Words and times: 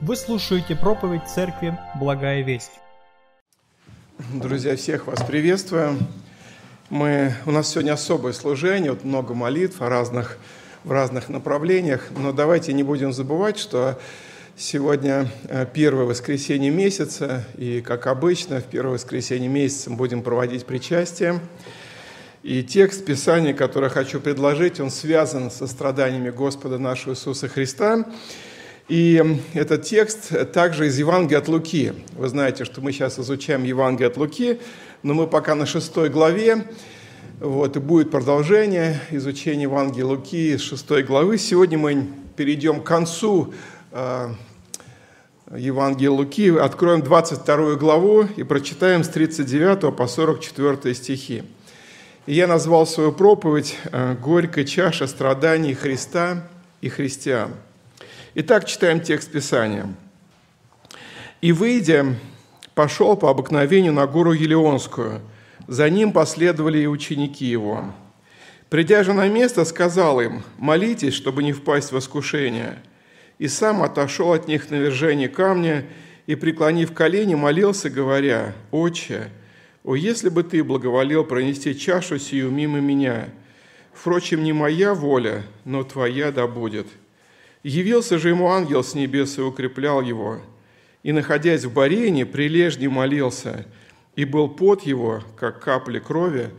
Вы 0.00 0.16
слушаете 0.16 0.74
проповедь 0.74 1.22
Церкви 1.32 1.78
«Благая 2.00 2.42
весть». 2.42 2.72
Друзья, 4.32 4.76
всех 4.76 5.06
вас 5.06 5.22
приветствую. 5.22 5.98
Мы, 6.90 7.32
у 7.46 7.52
нас 7.52 7.70
сегодня 7.70 7.92
особое 7.92 8.32
служение, 8.32 8.90
вот 8.90 9.04
много 9.04 9.34
молитв 9.34 9.80
о 9.80 9.88
разных, 9.88 10.36
в 10.82 10.90
разных 10.90 11.28
направлениях, 11.28 12.08
но 12.16 12.32
давайте 12.32 12.72
не 12.72 12.82
будем 12.82 13.12
забывать, 13.12 13.56
что 13.56 13.98
сегодня 14.56 15.28
э, 15.44 15.64
первое 15.72 16.06
воскресенье 16.06 16.72
месяца, 16.72 17.44
и, 17.56 17.80
как 17.80 18.08
обычно, 18.08 18.60
в 18.60 18.64
первое 18.64 18.94
воскресенье 18.94 19.48
месяца 19.48 19.90
мы 19.90 19.96
будем 19.96 20.22
проводить 20.22 20.66
причастие. 20.66 21.40
И 22.42 22.64
текст 22.64 23.06
Писания, 23.06 23.54
который 23.54 23.90
хочу 23.90 24.20
предложить, 24.20 24.80
он 24.80 24.90
связан 24.90 25.52
со 25.52 25.68
страданиями 25.68 26.30
Господа 26.30 26.78
нашего 26.78 27.12
Иисуса 27.14 27.48
Христа. 27.48 28.04
И 28.88 29.40
этот 29.54 29.84
текст 29.84 30.52
также 30.52 30.88
из 30.88 30.98
Евангелия 30.98 31.38
от 31.38 31.48
Луки. 31.48 31.94
Вы 32.12 32.28
знаете, 32.28 32.66
что 32.66 32.82
мы 32.82 32.92
сейчас 32.92 33.18
изучаем 33.18 33.64
Евангелие 33.64 34.08
от 34.08 34.18
Луки, 34.18 34.60
но 35.02 35.14
мы 35.14 35.26
пока 35.26 35.54
на 35.54 35.64
шестой 35.64 36.10
главе. 36.10 36.66
Вот, 37.40 37.76
и 37.76 37.80
будет 37.80 38.10
продолжение 38.10 39.00
изучения 39.10 39.62
Евангелия 39.62 40.04
Луки 40.04 40.52
из 40.52 40.60
шестой 40.60 41.02
главы. 41.02 41.38
Сегодня 41.38 41.78
мы 41.78 42.06
перейдем 42.36 42.82
к 42.82 42.84
концу 42.84 43.54
э, 43.90 44.34
Евангелия 45.56 46.10
Луки, 46.10 46.50
откроем 46.50 47.00
22 47.00 47.76
главу 47.76 48.28
и 48.36 48.42
прочитаем 48.42 49.02
с 49.02 49.08
39 49.08 49.96
по 49.96 50.06
44 50.06 50.94
стихи. 50.94 51.42
И 52.26 52.34
я 52.34 52.46
назвал 52.46 52.86
свою 52.86 53.12
проповедь 53.12 53.78
э, 53.84 54.14
«Горькая 54.22 54.64
чаша 54.64 55.06
страданий 55.06 55.72
Христа 55.72 56.46
и 56.82 56.90
христиан». 56.90 57.50
Итак, 58.36 58.64
читаем 58.64 59.00
текст 59.00 59.30
Писания. 59.30 59.86
«И, 61.40 61.52
выйдя, 61.52 62.16
пошел 62.74 63.16
по 63.16 63.30
обыкновению 63.30 63.92
на 63.92 64.08
гору 64.08 64.32
Елеонскую. 64.32 65.20
За 65.68 65.88
ним 65.88 66.10
последовали 66.10 66.78
и 66.78 66.86
ученики 66.88 67.44
его. 67.44 67.84
Придя 68.70 69.04
же 69.04 69.12
на 69.12 69.28
место, 69.28 69.64
сказал 69.64 70.20
им, 70.20 70.42
молитесь, 70.58 71.14
чтобы 71.14 71.44
не 71.44 71.52
впасть 71.52 71.92
в 71.92 71.98
искушение. 71.98 72.82
И 73.38 73.46
сам 73.46 73.84
отошел 73.84 74.32
от 74.32 74.48
них 74.48 74.68
на 74.68 74.74
вержение 74.74 75.28
камня 75.28 75.86
и, 76.26 76.34
преклонив 76.34 76.92
колени, 76.92 77.36
молился, 77.36 77.88
говоря, 77.88 78.52
«Отче, 78.72 79.30
«О, 79.84 79.94
если 79.94 80.28
бы 80.28 80.42
ты 80.42 80.64
благоволил 80.64 81.22
пронести 81.22 81.78
чашу 81.78 82.18
сию 82.18 82.50
мимо 82.50 82.80
меня! 82.80 83.28
Впрочем, 83.92 84.42
не 84.42 84.52
моя 84.52 84.92
воля, 84.92 85.44
но 85.64 85.84
твоя 85.84 86.32
да 86.32 86.48
будет». 86.48 86.88
Явился 87.64 88.18
же 88.18 88.28
ему 88.28 88.48
ангел 88.48 88.84
с 88.84 88.94
небес 88.94 89.38
и 89.38 89.40
укреплял 89.40 90.00
его. 90.00 90.40
И, 91.02 91.10
находясь 91.10 91.64
в 91.64 91.72
Барене, 91.72 92.24
прилежне 92.24 92.88
молился, 92.88 93.66
и 94.14 94.24
был 94.24 94.48
пот 94.48 94.84
его, 94.84 95.24
как 95.36 95.60
капли 95.60 95.98
крови, 95.98 96.50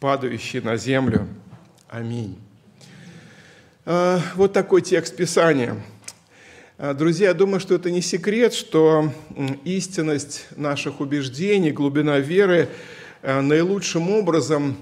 падающие 0.00 0.62
на 0.62 0.78
землю. 0.78 1.28
Аминь. 1.90 2.38
А, 3.84 4.20
вот 4.36 4.54
такой 4.54 4.80
текст 4.80 5.14
Писания– 5.14 5.76
а, 6.84 6.94
друзья, 6.94 7.28
я 7.28 7.34
думаю, 7.34 7.60
что 7.60 7.76
это 7.76 7.92
не 7.92 8.02
секрет, 8.02 8.52
что 8.54 9.12
истинность 9.62 10.46
наших 10.56 11.00
убеждений, 11.00 11.70
глубина 11.70 12.18
веры 12.18 12.68
а, 13.22 13.40
наилучшим 13.40 14.10
образом 14.10 14.76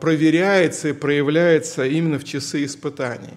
проверяется 0.00 0.90
и 0.90 0.92
проявляется 0.92 1.84
именно 1.84 2.20
в 2.20 2.24
часы 2.24 2.64
испытаний. 2.64 3.34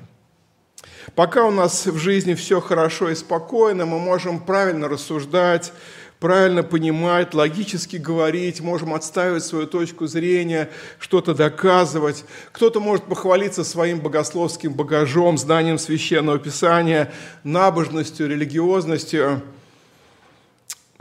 Пока 1.16 1.46
у 1.46 1.52
нас 1.52 1.86
в 1.86 1.98
жизни 1.98 2.34
все 2.34 2.62
хорошо 2.62 3.10
и 3.10 3.16
спокойно, 3.16 3.86
мы 3.86 4.00
можем 4.00 4.40
правильно 4.40 4.88
рассуждать, 4.88 5.74
правильно 6.20 6.64
понимать, 6.64 7.34
логически 7.34 7.98
говорить, 7.98 8.62
можем 8.62 8.94
отстаивать 8.94 9.44
свою 9.44 9.68
точку 9.68 10.08
зрения, 10.08 10.70
что-то 11.00 11.34
доказывать. 11.34 12.24
Кто-то 12.54 12.80
может 12.80 13.04
похвалиться 13.06 13.64
своим 13.64 14.00
богословским 14.00 14.74
багажом, 14.74 15.38
знанием 15.38 15.78
священного 15.78 16.40
писания, 16.40 17.12
набожностью, 17.44 18.30
религиозностью. 18.30 19.42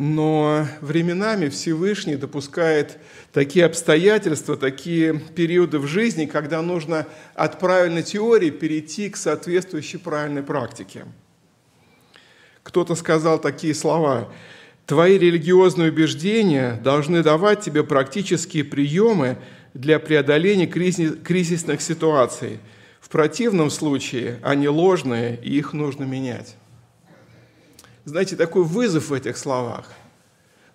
Но 0.04 0.66
временами 0.80 1.48
Всевышний 1.48 2.16
допускает 2.16 2.98
такие 3.32 3.64
обстоятельства, 3.64 4.56
такие 4.56 5.16
периоды 5.36 5.78
в 5.78 5.86
жизни, 5.86 6.26
когда 6.26 6.60
нужно 6.60 7.06
от 7.36 7.60
правильной 7.60 8.02
теории 8.02 8.50
перейти 8.50 9.10
к 9.10 9.16
соответствующей 9.16 9.98
правильной 9.98 10.42
практике. 10.42 11.04
Кто-то 12.64 12.96
сказал 12.96 13.38
такие 13.40 13.76
слова– 13.76 14.32
Твои 14.84 15.16
религиозные 15.16 15.92
убеждения 15.92 16.80
должны 16.82 17.22
давать 17.22 17.60
тебе 17.60 17.84
практические 17.84 18.64
приемы 18.64 19.38
для 19.74 20.00
преодоления 20.00 20.66
кризисных 20.66 21.80
ситуаций. 21.80 22.58
В 23.00 23.08
противном 23.08 23.70
случае 23.70 24.40
они 24.42 24.66
ложные, 24.66 25.38
и 25.40 25.56
их 25.56 25.72
нужно 25.72 26.02
менять. 26.02 26.56
Знаете, 28.04 28.36
такой 28.36 28.64
вызов 28.64 29.10
в 29.10 29.12
этих 29.12 29.36
словах. 29.36 29.90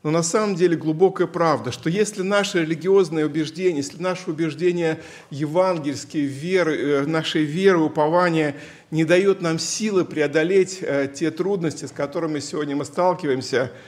Но 0.04 0.12
на 0.12 0.24
самом 0.24 0.56
деле 0.56 0.78
глубокая 0.78 1.28
правда, 1.28 1.72
что 1.72 1.90
если 1.90 2.22
наши 2.22 2.62
религиозные 2.62 3.26
убеждения, 3.26 3.78
если 3.78 4.02
наши 4.02 4.30
убеждения 4.30 5.00
евангельские, 5.32 6.26
веры, 6.26 6.78
э, 6.78 7.06
нашей 7.06 7.44
веры, 7.44 7.80
упования 7.80 8.56
не 8.92 9.04
дают 9.04 9.42
нам 9.42 9.60
силы 9.60 10.06
преодолеть 10.06 10.80
э, 10.82 11.12
те 11.14 11.32
трудности, 11.32 11.86
с 11.86 11.92
которыми 11.92 12.40
сегодня 12.40 12.76
мы 12.76 12.86
сталкиваемся– 12.86 13.72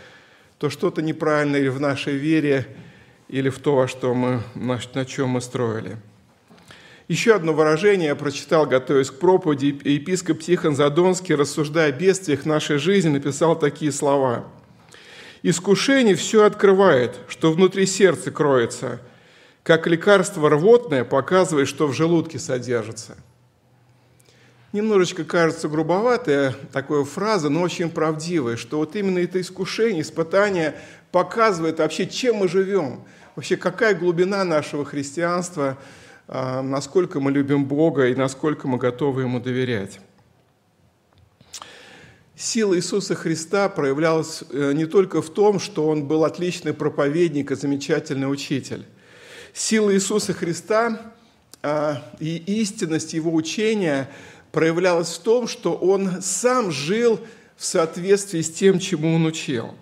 то 0.60 0.70
что-то 0.70 1.02
неправильно 1.02 1.58
в 1.72 1.80
нашей 1.80 2.18
вере, 2.18 2.68
или 3.30 3.50
в 3.50 3.60
то, 3.60 3.76
во 3.76 3.88
что 3.88 4.14
мы, 4.14 4.42
на 4.56 5.06
чем 5.06 5.30
мы 5.30 5.42
строили. 5.42 5.96
Еще 7.10 7.34
одно 7.34 7.54
выражение 7.54 8.10
я 8.10 8.16
прочитал, 8.16 8.68
готовясь 8.68 9.10
к 9.10 9.18
проповеди. 9.18 9.82
Епископ 9.84 10.42
Тихон 10.42 10.76
Задонский, 10.76 11.34
рассуждая 11.34 11.90
о 11.90 11.92
бедствиях 11.92 12.46
нашей 12.46 12.78
жизни, 12.78 13.10
написал 13.10 13.58
такие 13.58 13.92
слова. 13.92 14.46
«Искушение 15.42 16.14
все 16.14 16.44
открывает, 16.44 17.16
что 17.28 17.52
внутри 17.52 17.88
сердца 17.88 18.30
кроется, 18.30 19.02
как 19.64 19.88
лекарство 19.88 20.52
рвотное 20.52 21.04
показывает, 21.04 21.68
что 21.68 21.88
в 21.88 21.94
желудке 21.94 22.38
содержится». 22.38 23.18
Немножечко 24.72 25.24
кажется 25.24 25.68
грубоватая 25.68 26.54
такая 26.72 27.04
фраза, 27.06 27.50
но 27.50 27.64
очень 27.64 27.90
правдивая, 27.90 28.56
что 28.56 28.78
вот 28.78 28.96
именно 28.96 29.18
это 29.18 29.42
искушение, 29.42 30.04
испытание 30.04 30.76
показывает 31.12 31.80
вообще, 31.80 32.06
чем 32.06 32.36
мы 32.36 32.48
живем, 32.48 33.04
вообще 33.36 33.58
какая 33.58 33.96
глубина 33.96 34.44
нашего 34.44 34.86
христианства, 34.86 35.80
насколько 36.32 37.20
мы 37.20 37.32
любим 37.32 37.66
Бога 37.66 38.08
и 38.08 38.16
насколько 38.16 38.68
мы 38.68 38.78
готовы 38.78 39.24
Ему 39.24 39.40
доверять. 39.40 40.00
Сила 42.36 42.76
Иисуса 42.78 43.16
Христа 43.16 43.68
проявлялась 43.68 44.44
э, 44.52 44.72
не 44.74 44.86
только 44.86 45.22
в 45.22 45.30
том, 45.30 45.60
что 45.60 45.88
Он 45.90 46.08
был 46.08 46.24
отличный 46.24 46.74
проповедник 46.74 47.52
и 47.52 47.56
замечательный 47.56 48.32
учитель. 48.32 48.86
Сила 49.54 49.94
Иисуса 49.94 50.34
Христа 50.34 51.14
а, 51.62 52.02
и 52.20 52.38
истинность 52.38 53.14
Его 53.14 53.34
учения– 53.34 54.10
проявлялась 54.52 55.16
в 55.16 55.20
том, 55.20 55.48
что 55.48 55.74
он 55.74 56.22
сам 56.22 56.72
жил 56.72 57.20
в 57.56 57.66
соответствии 57.66 58.42
с 58.42 58.52
тем, 58.52 58.80
чему 58.80 59.16
он 59.16 59.26
учил. 59.26 59.76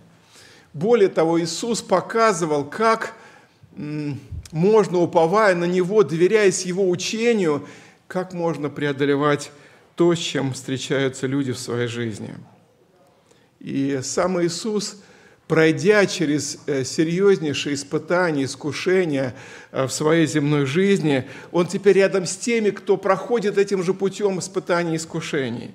Более 0.74 1.10
того, 1.10 1.40
Иисус 1.42 1.82
показывал, 1.82 2.66
как 2.66 3.14
можно, 4.52 5.00
уповая 5.00 5.56
на 5.56 5.66
Него, 5.66 6.04
доверяясь 6.04 6.66
Его 6.66 6.90
учению, 6.90 7.68
как 8.08 8.34
можно 8.34 8.70
преодолевать 8.70 9.52
то, 9.96 10.14
с 10.14 10.20
чем 10.20 10.54
встречаются 10.54 11.28
люди 11.28 11.52
в 11.52 11.60
своей 11.60 11.88
жизни. 11.88 12.36
И 13.60 14.00
сам 14.04 14.42
Иисус– 14.42 15.02
пройдя 15.48 16.06
через 16.06 16.60
э, 16.68 16.84
серьезнейшие 16.84 17.76
испытания, 17.76 18.44
искушения 18.44 19.34
э, 19.72 19.86
в 19.86 19.92
своей 19.92 20.28
земной 20.28 20.66
жизни, 20.66 21.28
он 21.52 21.68
теперь 21.68 21.98
рядом 21.98 22.26
с 22.26 22.36
теми, 22.36 22.70
кто 22.70 22.98
проходит 22.98 23.58
этим 23.58 23.82
же 23.82 23.94
путем 23.94 24.40
испытаний 24.40 24.94
и 24.94 24.98
искушений. 24.98 25.74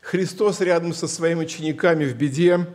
Христос 0.00 0.60
рядом 0.60 0.92
со 0.92 1.08
своими 1.08 1.40
учениками 1.40 2.04
в 2.04 2.14
беде, 2.14 2.66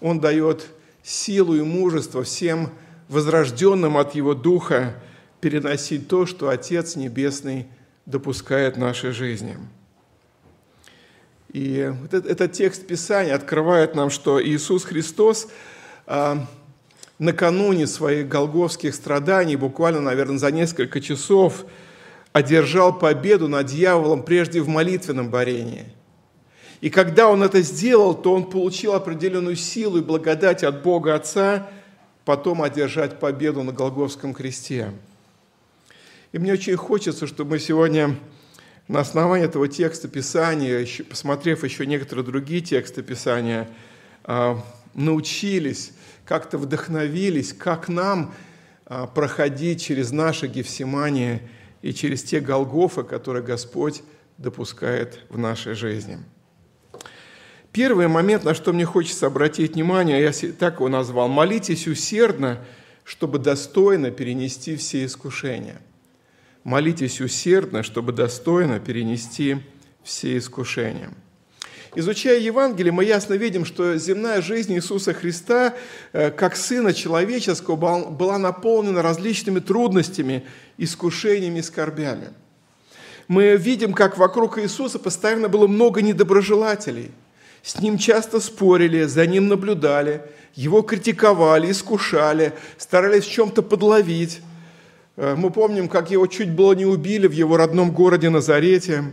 Он 0.00 0.20
дает 0.20 0.66
силу 1.02 1.54
и 1.54 1.62
мужество 1.62 2.22
всем 2.22 2.70
возрожденным 3.10 3.98
от 3.98 4.14
Его 4.14 4.34
Духа 4.34 4.94
переносить 5.42 6.08
то, 6.08 6.24
что 6.24 6.48
Отец 6.48 6.96
Небесный 6.96 7.66
допускает 8.06 8.76
в 8.76 8.80
нашей 8.80 9.10
жизни– 9.10 9.58
и 11.52 11.92
вот 12.02 12.14
этот 12.14 12.52
текст 12.52 12.86
Писания 12.86 13.34
открывает 13.34 13.96
нам, 13.96 14.10
что 14.10 14.42
Иисус 14.42 14.84
Христос 14.84 15.48
а, 16.06 16.46
накануне 17.18 17.88
своих 17.88 18.28
голговских 18.28 18.94
страданий, 18.94 19.56
буквально, 19.56 20.00
наверное, 20.00 20.38
за 20.38 20.52
несколько 20.52 21.00
часов, 21.00 21.64
одержал 22.32 22.96
победу 22.96 23.48
над 23.48 23.66
дьяволом 23.66 24.22
прежде 24.22 24.60
в 24.60 24.68
молитвенном 24.68 25.28
борении. 25.28 25.86
И 26.80 26.88
когда 26.88 27.28
он 27.28 27.42
это 27.42 27.62
сделал, 27.62 28.14
то 28.14 28.32
он 28.32 28.48
получил 28.48 28.94
определенную 28.94 29.56
силу 29.56 29.98
и 29.98 30.02
благодать 30.02 30.62
от 30.62 30.82
Бога 30.82 31.16
Отца 31.16 31.68
потом 32.24 32.62
одержать 32.62 33.18
победу 33.18 33.62
на 33.62 33.72
Голговском 33.72 34.34
кресте. 34.34 34.92
И 36.32 36.38
мне 36.38 36.52
очень 36.52 36.76
хочется, 36.76 37.26
чтобы 37.26 37.52
мы 37.52 37.58
сегодня 37.58 38.16
на 38.88 39.00
основании 39.00 39.46
этого 39.46 39.68
текста 39.68 40.08
Писания, 40.08 40.86
посмотрев 41.08 41.64
еще 41.64 41.86
некоторые 41.86 42.24
другие 42.24 42.60
тексты 42.60 43.02
Писания, 43.02 43.68
а, 44.24 44.62
научились, 44.94 45.92
как-то 46.24 46.58
вдохновились, 46.58 47.52
как 47.52 47.88
нам 47.88 48.34
а, 48.86 49.06
проходить 49.06 49.82
через 49.82 50.10
наше 50.10 50.46
Гефсимание 50.46 51.48
и 51.82 51.92
через 51.92 52.22
те 52.22 52.40
Голгофы, 52.40 53.02
которые 53.02 53.42
Господь 53.42 54.02
допускает 54.38 55.20
в 55.28 55.38
нашей 55.38 55.74
жизни. 55.74 56.18
Первый 57.72 58.08
момент, 58.08 58.42
на 58.44 58.52
что 58.52 58.72
мне 58.72 58.84
хочется 58.84 59.26
обратить 59.26 59.74
внимание, 59.74 60.20
я 60.20 60.32
так 60.52 60.76
его 60.76 60.88
назвал, 60.88 61.28
молитесь 61.28 61.86
усердно, 61.86 62.58
чтобы 63.04 63.38
достойно 63.38 64.10
перенести 64.10 64.74
все 64.76 65.04
искушения. 65.04 65.80
Молитесь 66.64 67.20
усердно, 67.20 67.82
чтобы 67.84 68.12
достойно 68.12 68.80
перенести 68.80 69.58
все 70.02 70.36
искушения. 70.36 71.10
Изучая 71.94 72.38
Евангелие, 72.40 72.92
мы 72.92 73.04
ясно 73.04 73.34
видим, 73.34 73.64
что 73.64 73.96
земная 73.96 74.42
жизнь 74.42 74.74
Иисуса 74.74 75.12
Христа, 75.12 75.74
э, 76.12 76.30
как 76.30 76.56
Сына 76.56 76.92
Человеческого, 76.92 78.10
была 78.10 78.38
наполнена 78.38 79.02
различными 79.02 79.58
трудностями, 79.60 80.44
искушениями 80.76 81.60
и 81.60 81.62
скорбями. 81.62 82.28
Мы 83.26 83.56
видим, 83.56 83.92
как 83.92 84.18
вокруг 84.18 84.58
Иисуса 84.58 84.98
постоянно 84.98 85.48
было 85.48 85.68
много 85.68 86.02
недоброжелателей– 86.02 87.12
с 87.62 87.80
ним 87.80 87.98
часто 87.98 88.40
спорили, 88.40 89.04
за 89.04 89.26
ним 89.26 89.48
наблюдали, 89.48 90.22
его 90.54 90.82
критиковали, 90.82 91.70
искушали, 91.70 92.52
старались 92.78 93.24
в 93.24 93.30
чем-то 93.30 93.62
подловить. 93.62 94.40
Э, 95.16 95.34
мы 95.36 95.50
помним, 95.50 95.88
как 95.88 96.10
его 96.10 96.26
чуть 96.26 96.50
было 96.50 96.72
не 96.72 96.86
убили 96.86 97.26
в 97.26 97.32
его 97.32 97.56
родном 97.56 97.92
городе 97.92 98.30
Назарете. 98.30 99.04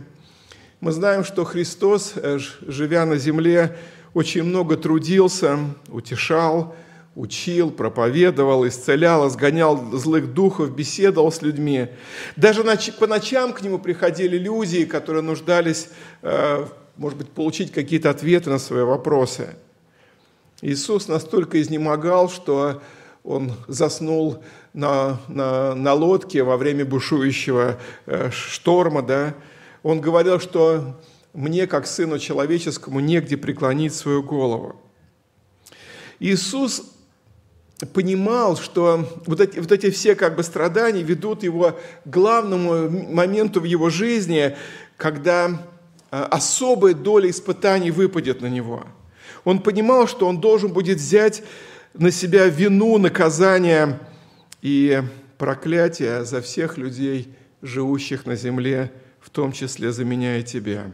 Мы 0.80 0.92
знаем, 0.92 1.24
что 1.24 1.44
Христос, 1.44 2.14
э, 2.16 2.38
живя 2.66 3.04
на 3.04 3.16
земле, 3.16 3.76
очень 4.14 4.42
много 4.42 4.76
трудился, 4.76 5.58
утешал, 5.88 6.74
учил, 7.14 7.70
проповедовал, 7.70 8.66
исцелял, 8.66 9.28
изгонял 9.28 9.76
злых 9.92 10.32
духов, 10.32 10.74
беседовал 10.74 11.32
с 11.32 11.42
людьми. 11.42 11.88
Даже 12.36 12.62
по 12.98 13.06
ночам 13.06 13.52
к 13.52 13.60
нему 13.60 13.78
приходили 13.78 14.38
люди, 14.38 14.84
которые 14.84 15.22
нуждались 15.22 15.88
э, 16.22 16.66
может 16.98 17.16
быть, 17.16 17.30
получить 17.30 17.72
какие-то 17.72 18.10
ответы 18.10 18.50
на 18.50 18.58
свои 18.58 18.82
вопросы. 18.82 19.54
Иисус 20.60 21.06
настолько 21.06 21.62
изнемогал, 21.62 22.28
что 22.28 22.82
он 23.22 23.52
заснул 23.68 24.42
на, 24.72 25.20
на, 25.28 25.74
на 25.74 25.94
лодке 25.94 26.42
во 26.42 26.56
время 26.56 26.84
бушующего 26.84 27.78
э, 28.06 28.30
шторма. 28.32 29.02
Да? 29.02 29.34
Он 29.84 30.00
говорил, 30.00 30.40
что 30.40 31.00
мне, 31.32 31.68
как 31.68 31.86
сыну 31.86 32.18
человеческому, 32.18 32.98
негде 32.98 33.36
преклонить 33.36 33.94
свою 33.94 34.24
голову. 34.24 34.80
Иисус 36.18 36.82
понимал, 37.92 38.56
что 38.56 39.08
вот 39.26 39.40
эти, 39.40 39.60
вот 39.60 39.70
эти 39.70 39.90
все 39.90 40.16
как 40.16 40.34
бы 40.34 40.42
страдания 40.42 41.02
ведут 41.02 41.44
его 41.44 41.78
к 42.04 42.08
главному 42.08 42.90
моменту 42.90 43.60
в 43.60 43.64
его 43.64 43.88
жизни, 43.88 44.56
когда 44.96 45.60
особая 46.10 46.94
доля 46.94 47.30
испытаний 47.30 47.90
выпадет 47.90 48.40
на 48.40 48.46
него. 48.46 48.84
Он 49.44 49.60
понимал, 49.60 50.06
что 50.06 50.26
он 50.26 50.40
должен 50.40 50.72
будет 50.72 50.98
взять 50.98 51.42
на 51.94 52.10
себя 52.10 52.46
вину, 52.46 52.98
наказание 52.98 53.98
и 54.62 55.02
проклятие 55.36 56.24
за 56.24 56.40
всех 56.40 56.78
людей, 56.78 57.34
живущих 57.62 58.26
на 58.26 58.36
земле, 58.36 58.92
в 59.20 59.30
том 59.30 59.52
числе 59.52 59.92
за 59.92 60.04
меня 60.04 60.38
и 60.38 60.42
тебя. 60.42 60.90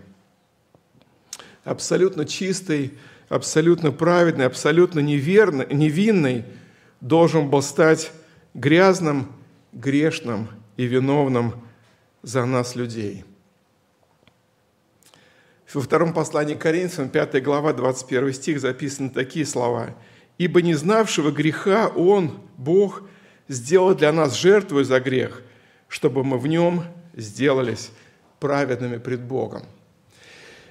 Абсолютно 1.62 2.25
чистый, 2.25 2.94
абсолютно 3.28 3.90
праведный, 3.90 4.46
абсолютно 4.46 5.00
неверный, 5.00 5.66
невинный 5.72 6.44
должен 7.00 7.49
был 7.49 7.62
стать 7.62 8.12
грязным, 8.55 9.32
грешным 9.72 10.49
и 10.76 10.84
виновным 10.84 11.55
за 12.22 12.44
нас 12.44 12.75
людей– 12.75 13.25
во 15.75 15.81
втором 15.81 16.12
послании 16.12 16.55
к 16.55 16.61
Коринфянам, 16.61 17.11
5 17.11 17.43
глава, 17.43 17.73
21 17.73 18.32
стих, 18.32 18.61
записаны 18.61 19.11
такие 19.11 19.44
слова. 19.44 19.94
«Ибо 20.38 20.62
не 20.62 20.75
знавшего 20.75 21.31
греха 21.31 21.88
Он, 21.88 22.38
Бог, 22.56 23.03
сделал 23.49 23.94
для 23.94 24.12
нас 24.12 24.35
жертву 24.35 24.82
за 24.85 25.00
грех, 25.00 25.43
чтобы 25.88 26.25
мы 26.25 26.38
в 26.38 26.47
нем 26.47 26.85
сделались 27.15 27.91
праведными 28.41 28.99
пред 28.99 29.23
Богом». 29.23 29.65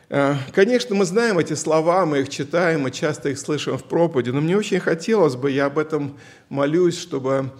Э, 0.09 0.35
конечно, 0.53 0.95
мы 0.95 1.05
знаем 1.05 1.39
эти 1.39 1.53
слова, 1.53 2.05
мы 2.05 2.19
их 2.19 2.29
читаем, 2.29 2.81
мы 2.81 2.91
часто 2.91 3.29
их 3.29 3.39
слышим 3.39 3.77
в 3.77 3.83
проповеди, 3.83 4.29
но 4.29 4.41
мне 4.41 4.57
очень 4.57 4.79
хотелось 4.79 5.35
бы, 5.35 5.51
я 5.51 5.65
об 5.65 5.79
этом 5.79 6.17
молюсь, 6.50 6.97
чтобы 6.97 7.51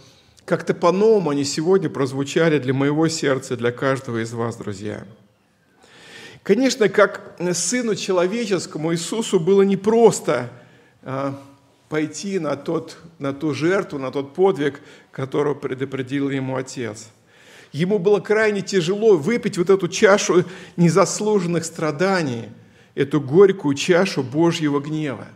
как-то 0.46 0.74
по-новому 0.74 1.32
они 1.32 1.46
сегодня 1.46 1.90
прозвучали 1.90 2.60
для 2.60 2.74
моего 2.74 3.08
сердца, 3.08 3.56
для 3.56 3.72
каждого 3.72 4.22
из 4.22 4.34
вас, 4.34 4.58
друзья– 4.58 5.04
Конечно, 6.44 6.90
как 6.90 7.38
Сыну 7.54 7.96
Человеческому 7.96 8.94
Иисусу 8.94 9.40
было 9.40 9.62
непросто 9.62 10.50
а, 11.02 11.40
пойти 11.88 12.38
на, 12.38 12.58
тот, 12.58 12.98
на 13.18 13.34
ту 13.34 13.54
жертву, 13.54 13.98
на 13.98 14.12
тот 14.12 14.34
подвиг, 14.34 14.82
которого 15.12 15.54
предопределил 15.54 16.30
ему 16.30 16.58
Отец. 16.58 17.08
Ему 17.72 17.98
было 17.98 18.20
крайне 18.20 18.62
тяжело 18.62 19.16
выпить 19.16 19.58
вот 19.58 19.70
эту 19.70 19.88
чашу 19.88 20.44
незаслуженных 20.76 21.64
страданий, 21.64 22.50
эту 22.94 23.22
горькую 23.22 23.76
чашу 23.76 24.22
Божьего 24.22 24.82
гнева. 24.82 25.28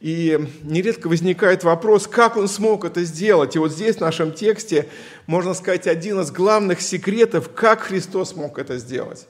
И 0.00 0.38
нередко 0.62 1.08
возникает 1.08 1.64
вопрос, 1.64 2.06
как 2.06 2.36
он 2.36 2.46
смог 2.46 2.84
это 2.84 3.04
сделать. 3.04 3.56
И 3.56 3.58
вот 3.58 3.72
здесь 3.72 3.96
в 3.96 4.00
нашем 4.00 4.32
тексте, 4.32 4.86
можно 5.26 5.54
сказать, 5.54 5.86
один 5.86 6.20
из 6.20 6.30
главных 6.30 6.82
секретов, 6.82 7.48
как 7.54 7.80
Христос 7.80 8.36
мог 8.36 8.58
это 8.58 8.76
сделать. 8.76 9.26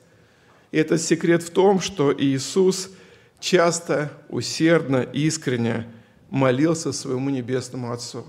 И 0.74 0.76
этот 0.76 1.00
секрет 1.00 1.44
в 1.44 1.50
том, 1.50 1.78
что 1.78 2.12
Иисус 2.12 2.90
часто, 3.38 4.10
усердно, 4.28 5.02
искренне 5.12 5.86
молился 6.30 6.92
своему 6.92 7.30
Небесному 7.30 7.92
Отцу. 7.92 8.26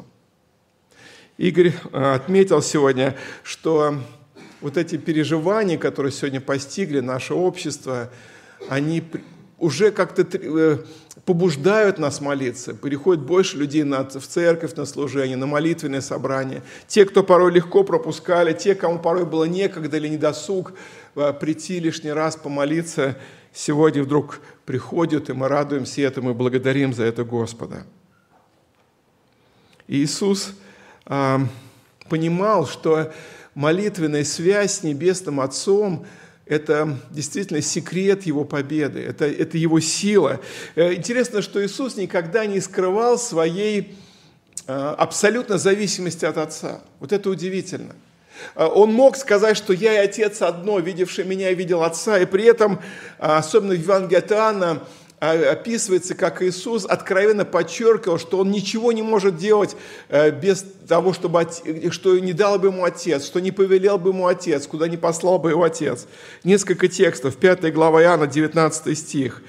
Игорь 1.37 1.73
э, 1.91 2.13
отметил 2.13 2.61
сегодня, 2.61 3.17
что 3.41 3.97
вот 4.61 4.77
эти 4.77 4.95
переживания, 4.97 5.79
которые 5.79 6.11
сегодня 6.11 6.39
постигли 6.39 6.99
наше 6.99 7.33
общество, 7.33 8.11
они 8.69 9.01
уже 9.57 9.91
как-то 9.91 10.23
э, 10.23 10.77
побуждают 11.23 11.97
нас 11.97 12.19
молиться. 12.19 12.75
Приходит 12.75 13.23
больше 13.23 13.57
людей 13.57 13.83
в 13.83 14.27
церковь 14.27 14.75
на 14.75 14.85
служение, 14.85 15.37
на 15.37 15.45
молитвенное 15.47 16.01
собрание. 16.01 16.61
Те, 16.87 17.05
кто 17.05 17.23
порой 17.23 17.51
легко 17.51 17.83
пропускали, 17.83 18.53
те, 18.53 18.75
кому 18.75 18.99
порой 18.99 19.25
было 19.25 19.45
некогда 19.45 19.97
или 19.97 20.09
недосуг 20.09 20.73
э, 21.15 21.33
прийти 21.33 21.79
лишний 21.79 22.11
раз 22.11 22.35
помолиться, 22.35 23.17
сегодня 23.53 24.03
вдруг 24.03 24.41
приходят, 24.65 25.29
и 25.29 25.33
мы 25.33 25.47
радуемся 25.47 26.01
этому 26.01 26.31
и 26.31 26.33
благодарим 26.33 26.93
за 26.93 27.03
это 27.03 27.23
Господа. 27.23 27.85
Иисус 29.87 30.53
э, 31.05 31.37
понимал, 32.09 32.67
что 32.67 33.13
молитвенная 33.53 34.25
связь 34.25 34.79
с 34.79 34.83
Небесным 34.83 35.39
Отцом– 35.39 36.05
это 36.45 36.97
действительно 37.09 37.61
секрет 37.61 38.23
его 38.23 38.45
победы, 38.45 38.99
это, 39.01 39.25
это 39.25 39.57
его 39.57 39.79
сила. 39.79 40.39
Э, 40.75 40.93
интересно, 40.93 41.41
что 41.41 41.65
Иисус 41.65 41.95
никогда 41.95 42.45
не 42.45 42.59
скрывал 42.59 43.17
своей 43.17 43.97
э, 44.67 44.73
абсолютно 44.73 45.57
зависимости 45.57 46.23
от 46.23 46.37
Отца. 46.37 46.81
Вот 46.99 47.11
это 47.11 47.31
удивительно. 47.31 47.95
Э, 48.55 48.65
он 48.65 48.93
мог 48.93 49.17
сказать, 49.17 49.57
что 49.57 49.73
я 49.73 49.95
и 49.95 50.05
Отец 50.05 50.43
одно, 50.43 50.77
видевший 50.79 51.25
меня 51.25 51.51
видел 51.51 51.81
Отца, 51.81 52.19
и 52.19 52.25
при 52.25 52.43
этом, 52.43 52.79
особенно 53.17 53.73
в 53.73 53.79
Евангелии 53.79 54.17
от 54.17 54.31
Иоанна, 54.31 54.69
а, 54.69 54.87
описывается, 55.31 56.15
как 56.15 56.41
Иисус 56.41 56.85
откровенно 56.85 57.45
подчеркивал, 57.45 58.19
что 58.19 58.39
Он 58.39 58.51
ничего 58.51 58.91
не 58.91 59.01
может 59.01 59.37
делать 59.37 59.75
э, 60.09 60.31
без 60.31 60.65
того, 60.87 61.13
чтобы, 61.13 61.47
что 61.91 62.19
не 62.19 62.33
дал 62.33 62.59
бы 62.59 62.67
Ему 62.67 62.83
Отец, 62.83 63.25
что 63.25 63.39
не 63.39 63.51
повелел 63.51 63.97
бы 63.97 64.09
Ему 64.09 64.27
Отец, 64.27 64.67
куда 64.67 64.87
не 64.87 64.97
послал 64.97 65.39
бы 65.39 65.51
Его 65.51 65.63
Отец. 65.63 66.07
Несколько 66.43 66.87
текстов, 66.87 67.37
5 67.37 67.73
глава 67.73 68.01
Иоанна, 68.01 68.27
19 68.27 68.97
стих. 68.97 69.41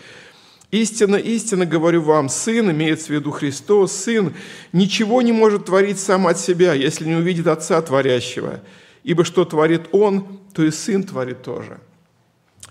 «Истинно, 0.72 1.16
истинно 1.16 1.64
говорю 1.64 2.02
вам, 2.02 2.28
Сын, 2.28 2.70
имеется 2.70 3.06
в 3.06 3.10
виду 3.10 3.30
Христос, 3.30 3.92
Сын, 3.92 4.34
ничего 4.72 5.22
не 5.22 5.32
может 5.32 5.66
творить 5.66 5.98
сам 5.98 6.26
от 6.26 6.38
себя, 6.38 6.74
если 6.74 7.04
не 7.04 7.14
увидит 7.14 7.46
Отца 7.46 7.80
Творящего. 7.80 8.60
Ибо 9.04 9.24
что 9.24 9.44
творит 9.44 9.82
Он, 9.92 10.40
то 10.52 10.64
и 10.64 10.70
Сын 10.70 11.04
творит 11.04 11.42
тоже». 11.42 11.78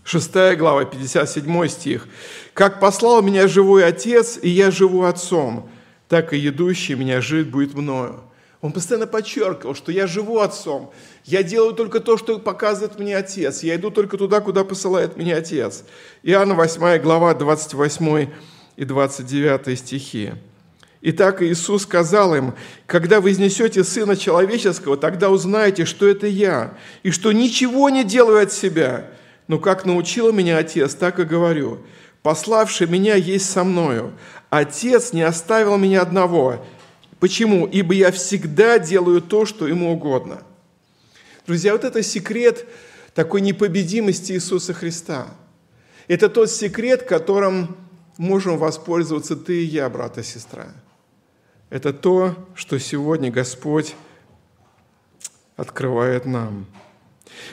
6 0.06 0.58
глава, 0.58 0.86
57 0.86 1.68
стих. 1.68 2.08
«Как 2.56 2.80
послал 2.80 3.22
меня 3.22 3.50
живой 3.50 3.86
Отец, 3.86 4.40
и 4.42 4.48
я 4.48 4.72
живу 4.72 5.04
Отцом, 5.04 5.70
так 6.08 6.32
и 6.32 6.38
едущий 6.38 6.96
меня 6.96 7.20
жить 7.20 7.50
будет 7.50 7.74
мною». 7.74 8.24
Он 8.62 8.72
постоянно 8.72 9.08
подчеркивал, 9.08 9.76
что 9.76 9.92
я 9.92 10.08
живу 10.08 10.40
Отцом, 10.40 10.92
я 11.26 11.44
делаю 11.44 11.74
только 11.74 12.00
то, 12.00 12.18
что 12.18 12.40
показывает 12.40 12.98
мне 12.98 13.18
Отец, 13.18 13.62
я 13.62 13.76
иду 13.76 13.92
только 13.92 14.18
туда, 14.18 14.40
куда 14.40 14.64
посылает 14.64 15.18
меня 15.18 15.36
Отец. 15.36 15.84
Иоанна 16.24 16.56
8 16.56 16.98
глава, 17.00 17.34
28 17.34 18.30
и 18.78 18.86
29 18.86 19.78
стихи. 19.78 20.32
Итак, 21.02 21.42
Иисус 21.44 21.84
сказал 21.84 22.36
им, 22.36 22.54
«Когда 22.86 23.20
вы 23.20 23.32
изнесете 23.32 23.84
Сына 23.84 24.16
Человеческого, 24.16 24.96
тогда 24.96 25.30
узнаете, 25.30 25.84
что 25.84 26.08
это 26.08 26.26
Я, 26.26 26.78
и 27.04 27.12
что 27.12 27.34
ничего 27.34 27.90
не 27.90 28.06
делаю 28.06 28.44
от 28.44 28.54
себя, 28.54 29.10
но 29.50 29.60
как 29.60 29.86
научил 29.86 30.32
меня 30.32 30.58
Отец, 30.58 30.96
так 30.96 31.20
и 31.20 31.24
говорю. 31.24 31.82
Пославший 32.26 32.88
меня 32.88 33.14
есть 33.14 33.48
со 33.48 33.64
мною. 33.64 34.12
Отец 34.50 35.14
не 35.14 35.22
оставил 35.22 35.78
меня 35.78 36.02
одного. 36.02 36.66
Почему? 37.20 37.68
Ибо 37.68 37.94
я 37.94 38.12
всегда 38.12 38.80
делаю 38.80 39.22
то, 39.22 39.46
что 39.46 39.68
ему 39.68 39.94
угодно». 39.94 40.42
Друзья, 41.46 41.74
вот 41.74 41.84
это 41.84 42.02
секрет 42.02 42.66
такой 43.14 43.42
непобедимости 43.42 44.32
Иисуса 44.32 44.74
Христа. 44.74 45.28
Это 46.08 46.28
тот 46.28 46.50
секрет, 46.50 47.04
которым 47.04 47.78
можем 48.18 48.58
воспользоваться 48.58 49.36
ты 49.36 49.62
и 49.62 49.66
я, 49.66 49.88
брат 49.88 50.18
и 50.18 50.24
сестра– 50.24 50.74
это 51.70 51.94
то, 51.94 52.34
что 52.56 52.80
сегодня 52.80 53.30
Господь 53.30 53.96
открывает 55.58 56.26
нам. 56.26 56.66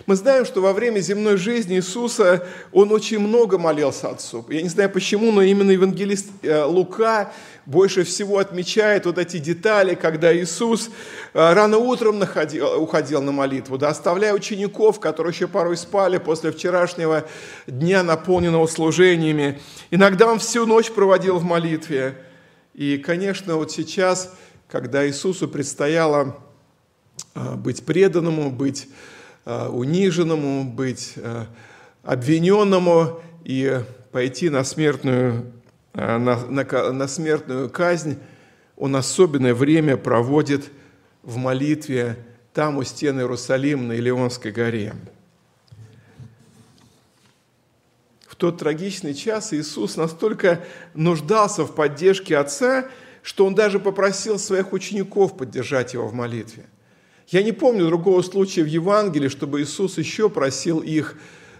Мы 0.07 0.17
знаем, 0.17 0.45
что 0.45 0.61
во 0.61 0.73
время 0.73 1.01
земной 1.01 1.37
жизни 1.37 1.77
Иисуса 1.77 2.47
Он 2.73 2.93
очень 2.93 3.19
много 3.19 3.59
молился 3.59 4.11
Отцу. 4.11 4.45
Я 4.49 4.63
не 4.63 4.69
знаю 4.69 4.91
почему, 4.91 5.33
но 5.33 5.43
именно 5.43 5.71
евангелист 5.71 6.29
э, 6.43 6.65
Лука 6.65 7.33
больше 7.67 8.05
всего 8.05 8.39
отмечает 8.39 9.07
вот 9.07 9.19
эти 9.19 9.39
детали, 9.39 9.95
когда 9.95 10.37
Иисус 10.37 10.91
э, 11.33 11.53
рано 11.53 11.79
утром 11.79 12.19
находил, 12.19 12.83
уходил 12.83 13.23
на 13.23 13.33
молитву, 13.33 13.79
да, 13.79 13.89
оставляя 13.89 14.35
учеников, 14.35 15.01
которые 15.01 15.33
еще 15.33 15.49
порой 15.49 15.77
спали 15.77 16.19
после 16.19 16.53
вчерашнего 16.53 17.25
дня, 17.67 18.03
наполненного 18.03 18.67
служениями. 18.67 19.61
Иногда 19.91 20.27
Он 20.27 20.39
всю 20.39 20.67
ночь 20.67 20.91
проводил 20.91 21.39
в 21.39 21.45
молитве. 21.45 22.17
И, 22.75 22.99
конечно, 22.99 23.57
вот 23.57 23.71
сейчас, 23.71 24.35
когда 24.69 25.07
Иисусу 25.07 25.47
предстояло 25.47 26.37
а, 27.35 27.57
быть 27.57 27.85
преданному, 27.85 28.51
быть 28.51 28.89
униженному, 29.45 30.65
быть 30.65 31.15
а, 31.17 31.47
обвиненному 32.03 33.21
и 33.45 33.81
пойти 34.13 34.51
на 34.51 34.65
смертную, 34.65 35.53
на, 35.95 36.19
на, 36.19 36.93
на 36.93 37.09
смертную 37.09 37.71
казнь, 37.71 38.19
он 38.77 38.97
особенное 38.97 39.55
время 39.55 39.97
проводит 39.97 40.71
в 41.23 41.37
молитве 41.37 42.17
там 42.53 42.77
у 42.79 42.83
стены 42.85 43.21
Иерусалима 43.21 43.83
на 43.83 43.93
Илионской 43.93 44.53
горе. 44.53 44.95
тот 48.43 48.59
трагичный 48.59 49.15
час 49.15 49.53
Иисус 49.53 49.97
настолько 49.97 50.65
нуждался 50.95 51.63
в 51.63 51.77
поддержке 51.77 52.37
Отца, 52.37 52.89
что 53.23 53.47
Он 53.47 53.55
даже 53.55 53.79
попросил 53.79 54.37
своих 54.37 54.73
учеников 54.73 55.37
поддержать 55.37 55.95
Его 55.95 56.09
в 56.09 56.13
молитве. 56.13 56.65
Я 57.33 57.43
не 57.43 57.53
помню 57.53 57.87
другого 57.87 58.21
случая 58.21 58.63
в 58.63 58.67
Евангелии, 58.67 59.29
чтобы 59.29 59.63
Иисус 59.63 59.97
еще 59.97 60.29
просил 60.29 60.81
их 60.81 61.17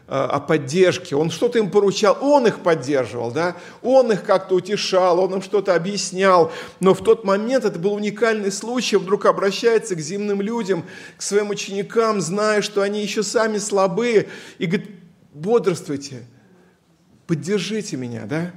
э, 0.07 0.13
о 0.13 0.39
поддержке. 0.39 1.17
Он 1.17 1.31
что-то 1.31 1.59
им 1.59 1.71
поручал, 1.71 2.19
Он 2.21 2.47
их 2.47 2.61
поддерживал, 2.61 3.31
да? 3.31 3.57
Он 3.81 4.13
их 4.13 4.23
как-то 4.23 4.57
утешал, 4.57 5.19
Он 5.19 5.37
им 5.37 5.43
что-то 5.43 5.75
объяснял. 5.75 6.53
Но 6.81 6.93
в 6.93 7.03
тот 7.03 7.25
момент 7.25 7.65
это 7.65 7.79
был 7.79 7.95
уникальный 7.95 8.53
случай. 8.53 8.97
Вдруг 8.97 9.25
обращается 9.25 9.95
к 9.97 10.01
земным 10.01 10.43
людям, 10.43 10.85
к 11.17 11.23
своим 11.23 11.49
ученикам, 11.49 12.21
зная, 12.21 12.61
что 12.61 12.83
они 12.83 13.01
еще 13.01 13.23
сами 13.23 13.57
слабые, 13.57 14.29
и 14.59 14.67
говорит, 14.67 14.91
бодрствуйте, 15.33 16.27
поддержите 17.27 17.97
меня, 17.97 18.27
да? 18.27 18.53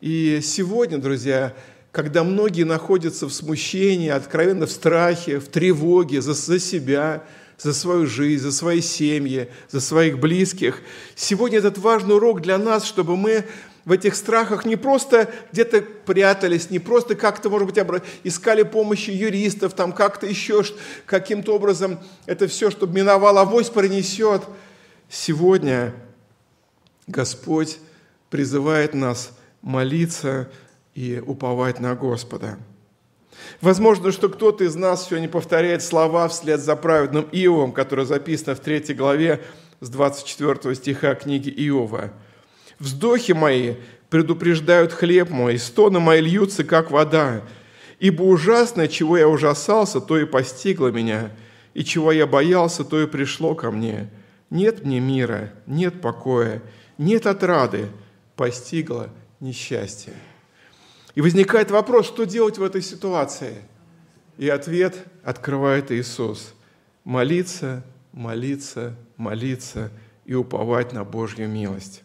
И 0.00 0.38
сегодня, 0.44 0.98
друзья, 0.98 1.56
когда 1.92 2.24
многие 2.24 2.64
находятся 2.64 3.26
в 3.26 3.32
смущении, 3.32 4.08
откровенно 4.08 4.66
в 4.66 4.72
страхе, 4.72 5.38
в 5.38 5.48
тревоге 5.48 6.22
за, 6.22 6.32
за 6.32 6.58
себя, 6.58 7.22
за 7.58 7.74
свою 7.74 8.06
жизнь, 8.06 8.42
за 8.42 8.50
свои 8.50 8.80
семьи, 8.80 9.50
за 9.70 9.80
своих 9.80 10.18
близких, 10.18 10.80
сегодня 11.14 11.58
этот 11.58 11.76
важный 11.76 12.16
урок 12.16 12.40
для 12.40 12.56
нас, 12.56 12.86
чтобы 12.86 13.18
мы 13.18 13.44
в 13.84 13.92
этих 13.92 14.14
страхах 14.14 14.64
не 14.64 14.76
просто 14.76 15.30
где-то 15.52 15.82
прятались, 15.82 16.70
не 16.70 16.78
просто 16.78 17.14
как-то, 17.14 17.50
может 17.50 17.68
быть, 17.70 18.02
искали 18.24 18.62
помощи 18.62 19.10
юристов, 19.10 19.74
там 19.74 19.92
как-то 19.92 20.26
еще 20.26 20.64
каким-то 21.04 21.54
образом 21.54 22.00
это 22.24 22.48
все, 22.48 22.70
чтобы 22.70 22.94
миновало, 22.94 23.42
авось 23.42 23.68
пронесет. 23.68 24.42
Сегодня 25.10 25.92
Господь 27.06 27.78
призывает 28.30 28.94
нас 28.94 29.32
молиться 29.60 30.48
и 30.94 31.22
уповать 31.24 31.80
на 31.80 31.94
Господа. 31.94 32.58
Возможно, 33.60 34.12
что 34.12 34.28
кто-то 34.28 34.64
из 34.64 34.74
нас 34.74 35.08
сегодня 35.08 35.28
повторяет 35.28 35.82
слова 35.82 36.28
вслед 36.28 36.60
за 36.60 36.76
праведным 36.76 37.28
Иовом, 37.32 37.72
которое 37.72 38.04
записано 38.04 38.54
в 38.54 38.60
3 38.60 38.94
главе 38.94 39.42
с 39.80 39.88
24 39.88 40.74
стиха 40.74 41.14
книги 41.14 41.48
Иова. 41.48 42.12
«Вздохи 42.78 43.32
мои 43.32 43.76
предупреждают 44.10 44.92
хлеб 44.92 45.30
мой, 45.30 45.58
стоны 45.58 45.98
мои 45.98 46.20
льются, 46.20 46.64
как 46.64 46.90
вода. 46.90 47.42
Ибо 47.98 48.24
ужасное, 48.24 48.88
чего 48.88 49.16
я 49.16 49.28
ужасался, 49.28 50.00
то 50.00 50.18
и 50.18 50.26
постигло 50.26 50.88
меня, 50.88 51.30
и 51.72 51.84
чего 51.84 52.12
я 52.12 52.26
боялся, 52.26 52.84
то 52.84 53.00
и 53.00 53.06
пришло 53.06 53.54
ко 53.54 53.70
мне. 53.70 54.10
Нет 54.50 54.84
мне 54.84 55.00
мира, 55.00 55.52
нет 55.66 56.02
покоя, 56.02 56.60
нет 56.98 57.26
отрады, 57.26 57.86
постигло 58.36 59.08
несчастье. 59.40 60.12
И 61.14 61.20
возникает 61.20 61.70
вопрос, 61.70 62.06
что 62.06 62.24
делать 62.24 62.58
в 62.58 62.62
этой 62.62 62.82
ситуации? 62.82 63.56
И 64.38 64.48
ответ 64.48 64.96
открывает 65.22 65.92
Иисус. 65.92 66.54
Молиться, 67.04 67.84
молиться, 68.12 68.94
молиться 69.16 69.90
и 70.24 70.34
уповать 70.34 70.92
на 70.92 71.04
Божью 71.04 71.48
милость. 71.48 72.02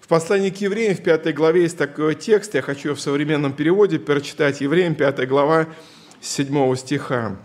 В 0.00 0.08
послании 0.08 0.50
к 0.50 0.56
евреям 0.60 0.94
в 0.94 1.02
пятой 1.02 1.32
главе 1.32 1.62
есть 1.62 1.76
такой 1.76 2.14
текст, 2.14 2.54
я 2.54 2.62
хочу 2.62 2.94
в 2.94 3.00
современном 3.00 3.52
переводе 3.52 3.98
прочитать 3.98 4.60
евреям, 4.60 4.94
пятая 4.94 5.26
глава, 5.26 5.66
7 6.20 6.76
стиха. 6.76 7.36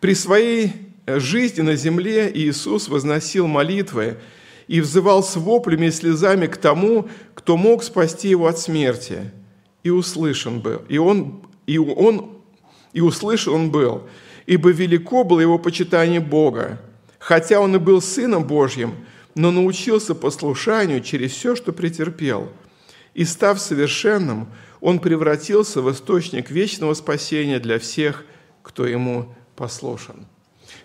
«При 0.00 0.14
своей 0.14 0.72
жизни 1.06 1.62
на 1.62 1.76
земле 1.76 2.30
Иисус 2.34 2.88
возносил 2.88 3.46
молитвы, 3.46 4.18
и 4.68 4.80
взывал 4.80 5.22
с 5.22 5.36
воплями 5.36 5.86
и 5.86 5.90
слезами 5.90 6.46
к 6.46 6.56
тому, 6.56 7.08
кто 7.34 7.56
мог 7.56 7.82
спасти 7.82 8.28
его 8.28 8.46
от 8.46 8.58
смерти. 8.58 9.30
И 9.82 9.90
услышан 9.90 10.60
был. 10.60 10.82
И 10.88 10.98
он, 10.98 11.46
и 11.66 11.78
он, 11.78 12.32
и 12.92 13.00
услышан 13.00 13.54
он 13.54 13.70
был, 13.70 14.08
ибо 14.46 14.70
велико 14.70 15.22
было 15.24 15.40
его 15.40 15.58
почитание 15.58 16.20
Бога. 16.20 16.80
Хотя 17.18 17.60
он 17.60 17.76
и 17.76 17.78
был 17.78 18.00
Сыном 18.00 18.44
Божьим, 18.44 18.94
но 19.34 19.50
научился 19.50 20.14
послушанию 20.14 21.00
через 21.00 21.32
все, 21.32 21.54
что 21.54 21.72
претерпел. 21.72 22.48
И 23.14 23.24
став 23.24 23.60
совершенным, 23.60 24.48
он 24.80 24.98
превратился 24.98 25.80
в 25.80 25.90
источник 25.90 26.50
вечного 26.50 26.94
спасения 26.94 27.58
для 27.58 27.78
всех, 27.78 28.24
кто 28.62 28.86
ему 28.86 29.34
послушан. 29.54 30.26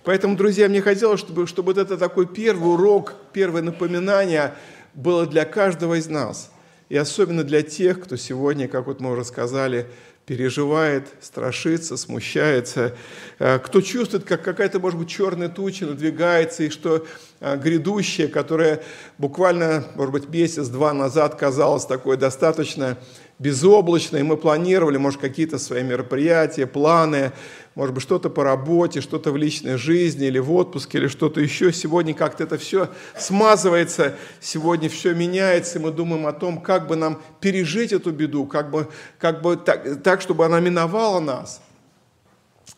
Поэтому, 0.04 0.36
друзья, 0.36 0.68
мне 0.68 0.82
хотелось, 0.82 1.20
чтобы, 1.20 1.46
чтобы 1.46 1.74
вот 1.74 1.78
это 1.78 1.98
такой 1.98 2.28
первый 2.28 2.74
урок, 2.74 3.14
первое 3.34 3.62
напоминание 3.62 4.56
было 4.94 5.28
для 5.28 5.46
каждого 5.46 6.00
из 6.00 6.08
нас. 6.08 6.52
И 6.90 6.98
особенно 6.98 7.44
для 7.44 7.62
тех, 7.62 8.02
кто 8.02 8.18
сегодня, 8.18 8.68
как 8.68 8.88
вот 8.88 9.00
мы 9.00 9.12
уже 9.12 9.24
сказали, 9.24 9.88
переживает, 10.26 11.08
страшится, 11.22 11.98
смущается, 11.98 12.96
э, 13.40 13.60
кто 13.60 13.82
чувствует, 13.82 14.24
как 14.24 14.44
какая-то, 14.44 14.80
может 14.80 15.00
быть, 15.00 15.10
черная 15.10 15.50
туча 15.50 15.86
надвигается, 15.86 16.64
и 16.64 16.70
что 16.70 17.06
грядущее, 17.42 18.28
которое 18.28 18.84
буквально, 19.18 19.84
может 19.96 20.12
быть, 20.12 20.30
месяц-два 20.30 20.94
назад 20.94 21.36
казалось 21.36 21.86
такое 21.86 22.16
достаточно 22.16 22.98
безоблачно, 23.40 24.18
и 24.18 24.24
мы 24.24 24.38
планировали, 24.38 24.98
может, 24.98 25.20
какие-то 25.20 25.58
свои 25.58 25.82
мероприятия, 25.82 26.68
планы, 26.68 27.32
может 27.74 27.96
быть, 27.96 28.04
что-то 28.04 28.30
по 28.30 28.44
работе, 28.44 29.02
что-то 29.02 29.32
в 29.32 29.38
личной 29.38 29.78
жизни 29.78 30.28
или 30.28 30.38
в 30.38 30.54
отпуске, 30.54 31.00
или 31.00 31.08
что-то 31.08 31.42
еще. 31.42 31.74
Сегодня 31.74 32.14
как-то 32.14 32.44
это 32.44 32.60
все 32.60 32.90
смазывается, 33.18 34.16
сегодня 34.40 34.90
все 34.90 35.16
меняется, 35.16 35.80
и 35.80 35.82
мы 35.82 35.90
думаем 35.90 36.28
о 36.28 36.34
том, 36.34 36.62
как 36.62 36.86
бы 36.86 36.96
нам 36.96 37.20
пережить 37.40 37.92
эту 37.92 38.12
беду, 38.12 38.46
как 38.46 38.70
бы, 38.70 38.88
как 39.18 39.42
бы 39.42 39.58
так, 39.58 40.04
так, 40.04 40.22
чтобы 40.22 40.46
она 40.46 40.60
миновала 40.60 41.20
нас. 41.20 41.62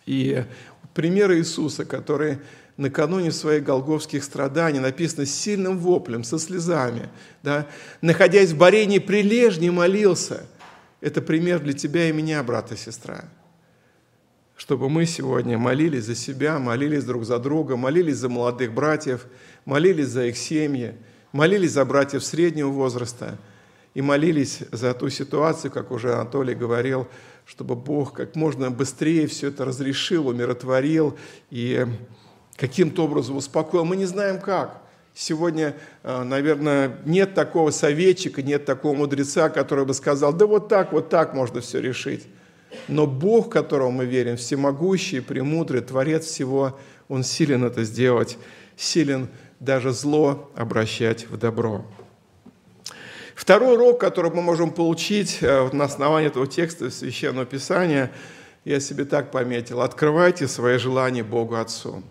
И 0.05 0.46
пример 0.93 1.34
Иисуса, 1.34 1.84
который 1.84 2.39
накануне 2.77 3.32
своих 3.32 3.63
голговских 3.63 4.24
страданий, 4.24 4.80
написано 4.80 5.25
с 5.25 5.34
сильным 5.34 5.77
воплем, 5.77 6.24
со 6.24 6.39
слезами, 6.39 7.10
да, 7.44 7.68
находясь 8.01 8.51
в 8.51 8.58
борении 8.58 9.00
прилежней 9.00 9.70
молился. 9.70 10.46
Это 11.01 11.22
пример 11.22 11.60
для 11.60 11.74
тебя 11.74 12.10
и 12.10 12.13
меня, 12.13 12.42
брат 12.44 12.72
и 12.72 12.77
сестра. 12.77 13.25
Чтобы 14.56 14.89
мы 14.89 15.06
сегодня 15.06 15.58
молились 15.58 16.06
за 16.06 16.15
себя, 16.15 16.60
молились 16.60 17.03
друг 17.03 17.25
за 17.25 17.39
друга, 17.39 17.75
молились 17.75 18.18
за 18.18 18.30
молодых 18.30 18.74
братьев, 18.74 19.25
молились 19.65 20.08
за 20.08 20.27
их 20.27 20.38
семьи, 20.38 20.96
молились 21.32 21.72
за 21.72 21.84
братьев 21.86 22.24
среднего 22.24 22.70
возраста 22.70 23.38
и 23.94 24.01
молились 24.01 24.60
за 24.72 24.94
ту 24.94 25.10
ситуацию, 25.10 25.72
как 25.72 25.92
уже 25.92 26.13
Анатолий 26.13 26.56
говорил, 26.56 27.08
чтобы 27.46 27.75
Бог 27.75 28.13
как 28.13 28.36
можно 28.36 28.72
быстрее 28.72 29.27
все 29.27 29.50
это 29.50 29.65
разрешил, 29.65 30.27
умиротворил 30.27 31.18
и 31.50 31.86
каким-то 32.56 33.06
образом 33.06 33.38
успокоил. 33.38 33.86
Мы 33.86 33.96
не 33.96 34.06
знаем 34.06 34.40
как. 34.40 34.82
Сегодня, 35.16 35.76
э, 36.02 36.24
наверное, 36.24 36.98
нет 37.06 37.36
такого 37.36 37.70
советчика, 37.70 38.42
нет 38.42 38.66
такого 38.66 38.96
мудреца, 38.96 39.50
который 39.50 39.86
бы 39.86 39.94
сказал, 39.94 40.34
да 40.34 40.48
вот 40.48 40.70
так, 40.70 40.92
вот 40.92 41.10
так 41.10 41.34
можно 41.36 41.62
все 41.62 41.80
решить. 41.80 42.28
Но 42.88 43.06
Бог, 43.06 43.52
которого 43.52 43.92
мы 43.92 44.06
верим, 44.06 44.38
всемогущий, 44.38 45.20
премудрый, 45.20 45.82
Творец 45.82 46.26
всего, 46.26 46.80
Он 47.10 47.24
силен 47.24 47.64
это 47.64 47.84
сделать, 47.84 48.38
силен 48.76 49.28
даже 49.60 49.92
зло 49.92 50.52
обращать 50.56 51.30
в 51.30 51.38
добро. 51.38 51.86
Второй 53.36 53.76
урок, 53.76 54.00
который 54.00 54.32
мы 54.32 54.42
можем 54.42 54.72
получить 54.72 55.40
э, 55.42 55.70
на 55.72 55.86
основании 55.86 56.28
этого 56.28 56.48
текста 56.48 56.90
Священного 56.90 57.46
Писания, 57.46 58.12
я 58.66 58.80
себе 58.80 59.06
так 59.06 59.32
пометил, 59.32 59.82
открывайте 59.82 60.48
свои 60.48 60.78
желания 60.78 61.24
Богу 61.24 61.56
Отцу. 61.56 62.04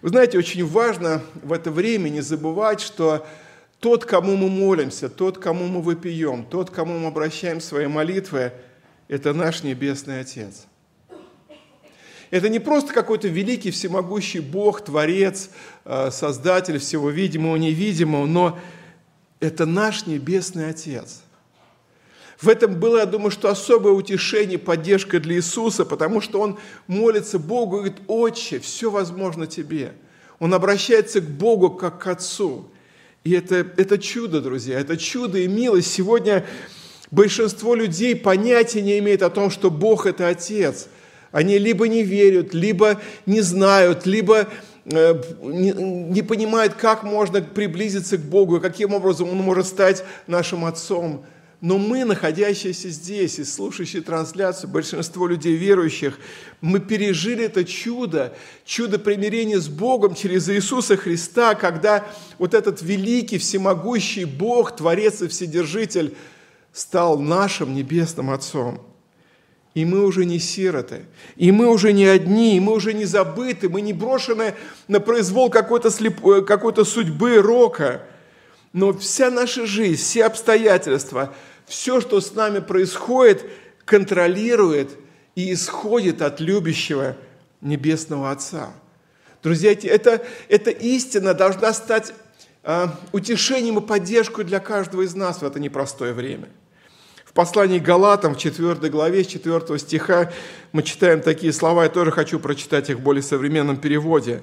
Вы 0.00 0.10
знаете, 0.10 0.38
очень 0.38 0.64
важно 0.64 1.22
в 1.42 1.52
это 1.52 1.70
время 1.70 2.08
не 2.08 2.20
забывать, 2.20 2.80
что 2.80 3.26
тот, 3.80 4.04
кому 4.04 4.36
мы 4.36 4.48
молимся, 4.48 5.08
тот, 5.08 5.38
кому 5.38 5.66
мы 5.66 5.82
выпьем, 5.82 6.44
тот, 6.44 6.70
кому 6.70 6.98
мы 6.98 7.08
обращаем 7.08 7.60
свои 7.60 7.86
молитвы, 7.86 8.52
это 9.08 9.32
наш 9.32 9.62
Небесный 9.62 10.20
Отец. 10.20 10.66
Это 12.30 12.48
не 12.48 12.58
просто 12.58 12.92
какой-то 12.92 13.28
великий, 13.28 13.70
всемогущий 13.70 14.40
Бог, 14.40 14.82
Творец, 14.82 15.50
э, 15.84 16.10
Создатель 16.12 16.78
всего 16.78 17.10
видимого, 17.10 17.56
невидимого, 17.56 18.26
но 18.26 18.58
это 19.40 19.64
наш 19.64 20.06
Небесный 20.06 20.68
Отец. 20.68 21.22
В 22.40 22.48
этом 22.48 22.78
было, 22.78 22.98
я 22.98 23.06
думаю, 23.06 23.30
что 23.30 23.50
особое 23.50 23.92
утешение, 23.92 24.58
поддержка 24.58 25.18
для 25.18 25.36
Иисуса, 25.36 25.84
потому 25.84 26.20
что 26.20 26.40
Он 26.40 26.58
молится 26.86 27.38
Богу 27.38 27.76
и 27.76 27.78
говорит, 27.80 27.98
«Отче, 28.06 28.60
все 28.60 28.90
возможно 28.90 29.46
Тебе». 29.46 29.92
Он 30.38 30.54
обращается 30.54 31.20
к 31.20 31.24
Богу 31.24 31.70
как 31.70 32.00
к 32.00 32.06
Отцу. 32.06 32.70
И 33.24 33.32
это, 33.32 33.66
это 33.76 33.98
чудо, 33.98 34.40
друзья, 34.40 34.78
это 34.78 34.96
чудо 34.96 35.38
и 35.38 35.48
милость. 35.48 35.92
Сегодня 35.92 36.46
большинство 37.10 37.74
людей 37.74 38.14
понятия 38.14 38.82
не 38.82 38.98
имеет 39.00 39.22
о 39.22 39.30
том, 39.30 39.50
что 39.50 39.70
Бог– 39.70 40.06
это 40.06 40.28
Отец. 40.28 40.86
Они 41.32 41.58
либо 41.58 41.88
не 41.88 42.04
верят, 42.04 42.54
либо 42.54 43.00
не 43.26 43.40
знают, 43.40 44.06
либо 44.06 44.48
Э, 44.90 45.20
не 45.42 46.22
понимает, 46.22 46.74
как 46.74 47.02
можно 47.02 47.42
приблизиться 47.42 48.16
к 48.16 48.22
Богу, 48.22 48.58
каким 48.58 48.94
образом 48.94 49.28
Он 49.28 49.36
может 49.36 49.66
стать 49.66 50.02
нашим 50.26 50.64
Отцом. 50.64 51.26
Но 51.60 51.76
мы, 51.76 52.04
находящиеся 52.04 52.88
здесь 52.88 53.40
и 53.40 53.44
слушающие 53.44 54.00
трансляцию, 54.00 54.70
большинство 54.70 55.26
людей 55.26 55.56
верующих, 55.56 56.16
мы 56.60 56.78
пережили 56.78 57.46
это 57.46 57.64
чудо, 57.64 58.32
чудо 58.64 59.00
примирения 59.00 59.58
с 59.58 59.68
Богом 59.68 60.14
через 60.14 60.48
Иисуса 60.48 60.96
Христа, 60.96 61.56
когда 61.56 62.06
вот 62.38 62.54
этот 62.54 62.80
великий, 62.80 63.38
всемогущий 63.38 64.24
Бог, 64.24 64.76
Творец 64.76 65.20
и 65.20 65.26
Вседержитель, 65.26 66.14
стал 66.72 67.18
нашим 67.18 67.74
Небесным 67.74 68.30
Отцом. 68.30 68.80
И 69.74 69.84
мы 69.84 70.04
уже 70.04 70.24
не 70.24 70.38
сироты, 70.38 71.06
и 71.36 71.50
мы 71.50 71.68
уже 71.68 71.92
не 71.92 72.06
одни, 72.06 72.56
и 72.56 72.60
мы 72.60 72.72
уже 72.72 72.94
не 72.94 73.04
забыты, 73.04 73.68
мы 73.68 73.80
не 73.80 73.92
брошены 73.92 74.54
на 74.86 75.00
произвол 75.00 75.50
какой-то, 75.50 75.90
слеп... 75.90 76.24
Э, 76.24 76.42
какой-то 76.42 76.84
судьбы, 76.84 77.36
рока. 77.38 78.02
Но 78.72 78.92
вся 78.92 79.30
наша 79.30 79.66
жизнь, 79.66 80.00
все 80.00 80.24
обстоятельства, 80.24 81.34
все, 81.66 82.00
что 82.00 82.20
с 82.20 82.34
нами 82.34 82.60
происходит, 82.60 83.44
контролирует 83.84 84.90
и 85.34 85.52
исходит 85.52 86.22
от 86.22 86.40
любящего 86.40 87.16
Небесного 87.60 88.30
Отца. 88.30 88.72
Друзья, 89.42 89.72
это, 89.72 90.22
эта 90.48 90.70
истина 90.70 91.34
должна 91.34 91.72
стать 91.72 92.12
э, 92.64 92.86
утешением 93.12 93.78
и 93.78 93.86
поддержкой 93.86 94.44
для 94.44 94.60
каждого 94.60 95.02
из 95.02 95.14
нас 95.14 95.40
в 95.40 95.44
это 95.44 95.58
непростое 95.60 96.12
время– 96.12 96.48
в 97.28 97.34
послании 97.34 97.78
Галатам, 97.78 98.34
в 98.34 98.38
4 98.38 98.88
главе, 98.88 99.22
с 99.22 99.26
4 99.26 99.78
стиха, 99.78 100.32
мы 100.72 100.82
читаем 100.82 101.20
такие 101.20 101.52
слова, 101.52 101.84
я 101.84 101.90
тоже 101.90 102.10
хочу 102.10 102.40
прочитать 102.40 102.88
их 102.88 102.96
в 102.96 103.00
более 103.00 103.22
современном 103.22 103.76
переводе. 103.76 104.40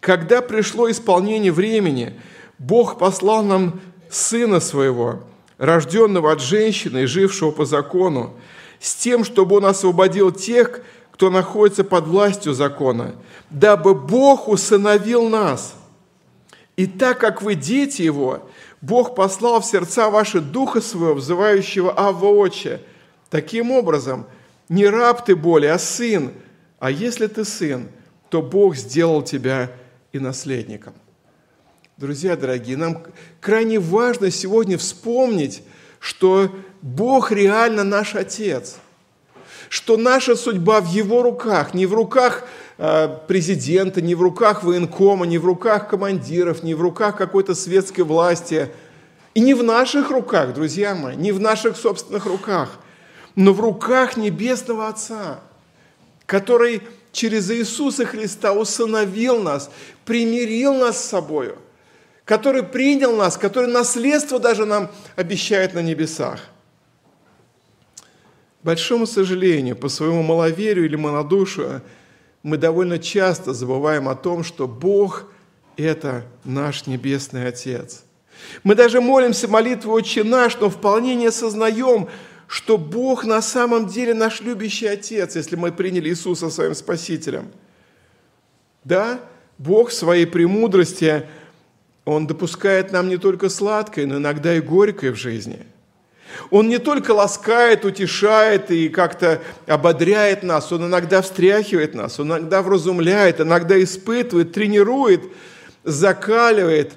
«Когда 0.00 0.42
пришло 0.42 0.90
исполнение 0.90 1.50
времени, 1.50 2.20
Бог 2.60 2.98
послал 2.98 3.42
нам 3.42 3.80
Сына 4.10 4.60
Своего, 4.60 5.20
рожденного 5.56 6.30
от 6.30 6.42
женщины 6.42 7.06
жившего 7.06 7.52
по 7.52 7.64
закону, 7.64 8.34
с 8.78 8.94
тем, 8.94 9.24
чтобы 9.24 9.56
Он 9.56 9.64
освободил 9.64 10.30
тех, 10.30 10.82
кто 11.10 11.30
находится 11.30 11.84
под 11.84 12.06
властью 12.06 12.52
закона, 12.52 13.14
дабы 13.48 13.94
Бог 13.94 14.46
усыновил 14.46 15.28
нас. 15.30 15.74
И 16.76 16.86
так 16.86 17.18
как 17.18 17.40
вы 17.40 17.54
дети 17.54 18.02
Его, 18.02 18.48
Бог 18.82 19.14
послал 19.14 19.62
в 19.62 19.64
сердца 19.64 20.10
ваши 20.10 20.40
Духа 20.40 20.82
Своего, 20.82 21.14
взывающего 21.14 21.92
Авва 21.92 22.26
Отче. 22.26 22.82
Таким 23.30 23.70
образом, 23.70 24.26
не 24.68 24.86
раб 24.86 25.24
ты 25.24 25.34
более, 25.34 25.72
а 25.72 25.78
сын. 25.78 26.32
А 26.78 26.90
если 26.90 27.26
ты 27.26 27.46
сын, 27.46 27.88
то 28.28 28.42
Бог 28.42 28.76
сделал 28.76 29.22
тебя 29.22 29.72
и 30.12 30.18
наследником. 30.18 30.92
Друзья 32.00 32.34
дорогие, 32.34 32.78
нам 32.78 33.04
крайне 33.40 33.78
важно 33.78 34.32
сегодня 34.32 34.78
вспомнить, 34.78 35.62
что 35.98 36.50
Бог 36.80 37.30
реально 37.30 37.84
наш 37.84 38.14
Отец, 38.14 38.78
что 39.68 39.98
наша 39.98 40.34
судьба 40.34 40.80
в 40.80 40.86
Его 40.86 41.22
руках, 41.22 41.74
не 41.74 41.84
в 41.84 41.92
руках 41.92 42.48
Э, 42.82 43.14
президента, 43.28 44.00
не 44.00 44.14
в 44.14 44.22
руках 44.22 44.62
военкома, 44.64 45.26
не 45.26 45.36
в 45.36 45.44
руках 45.44 45.90
командиров, 45.90 46.62
не 46.62 46.72
в 46.72 46.80
руках 46.80 47.14
какой-то 47.14 47.54
светской 47.54 48.00
власти. 48.00 48.70
И 49.34 49.40
не 49.40 49.52
в 49.52 49.62
наших 49.62 50.10
руках, 50.10 50.54
друзья 50.54 50.94
мои, 50.94 51.14
не 51.14 51.30
в 51.30 51.40
наших 51.40 51.76
собственных 51.76 52.24
руках, 52.24 52.78
но 53.34 53.52
в 53.52 53.60
руках 53.60 54.16
Небесного 54.16 54.88
Отца, 54.88 55.40
который 56.24 56.80
через 57.12 57.50
Иисуса 57.50 58.06
Христа 58.06 58.54
усыновил 58.54 59.42
нас, 59.42 59.70
примирил 60.06 60.72
нас 60.72 61.04
с 61.04 61.06
собою, 61.06 61.58
который 62.30 62.62
принял 62.62 63.16
нас, 63.16 63.36
который 63.36 63.68
наследство 63.68 64.38
даже 64.38 64.64
нам 64.64 64.88
обещает 65.16 65.74
на 65.74 65.82
небесах. 65.82 66.38
большому 68.62 69.04
сожалению, 69.04 69.74
по 69.74 69.88
своему 69.88 70.22
маловерию 70.22 70.86
или 70.86 70.94
малодушию– 70.96 71.82
мы 72.42 72.56
довольно 72.56 72.98
часто 72.98 73.52
забываем 73.52 74.08
о 74.08 74.14
том, 74.14 74.44
что 74.44 74.66
Бог– 74.66 75.24
это 75.76 76.24
наш 76.44 76.86
Небесный 76.86 77.46
Отец. 77.46 78.04
Мы 78.64 78.74
даже 78.74 79.00
молимся 79.00 79.46
молитву 79.46 79.92
«Отче 79.92 80.24
наш», 80.24 80.58
но 80.58 80.70
вполне 80.70 81.14
не 81.16 81.26
осознаем, 81.26 82.08
что 82.46 82.78
Бог 82.78 83.24
на 83.24 83.42
самом 83.42 83.88
деле 83.88 84.14
наш 84.14 84.40
любящий 84.40 84.86
Отец, 84.86 85.36
если 85.36 85.56
мы 85.56 85.70
приняли 85.70 86.08
Иисуса 86.08 86.48
своим 86.48 86.74
Спасителем. 86.74 87.50
Да, 88.84 89.20
Бог 89.58 89.90
в 89.90 89.92
своей 89.92 90.24
премудрости, 90.24 91.26
Он 92.04 92.26
допускает 92.26 92.92
нам 92.92 93.08
не 93.08 93.18
только 93.18 93.48
сладкое, 93.48 94.06
но 94.06 94.16
иногда 94.16 94.54
и 94.54 94.60
горькое 94.60 95.12
в 95.12 95.16
жизни– 95.16 95.66
он 96.50 96.68
не 96.68 96.78
только 96.78 97.12
ласкает, 97.12 97.84
утешает 97.84 98.70
и 98.70 98.88
как-то 98.88 99.42
ободряет 99.66 100.42
нас, 100.42 100.72
он 100.72 100.86
иногда 100.86 101.22
встряхивает 101.22 101.94
нас, 101.94 102.18
он 102.18 102.28
иногда 102.28 102.62
вразумляет, 102.62 103.40
иногда 103.40 103.80
испытывает, 103.82 104.52
тренирует, 104.52 105.22
закаливает, 105.84 106.94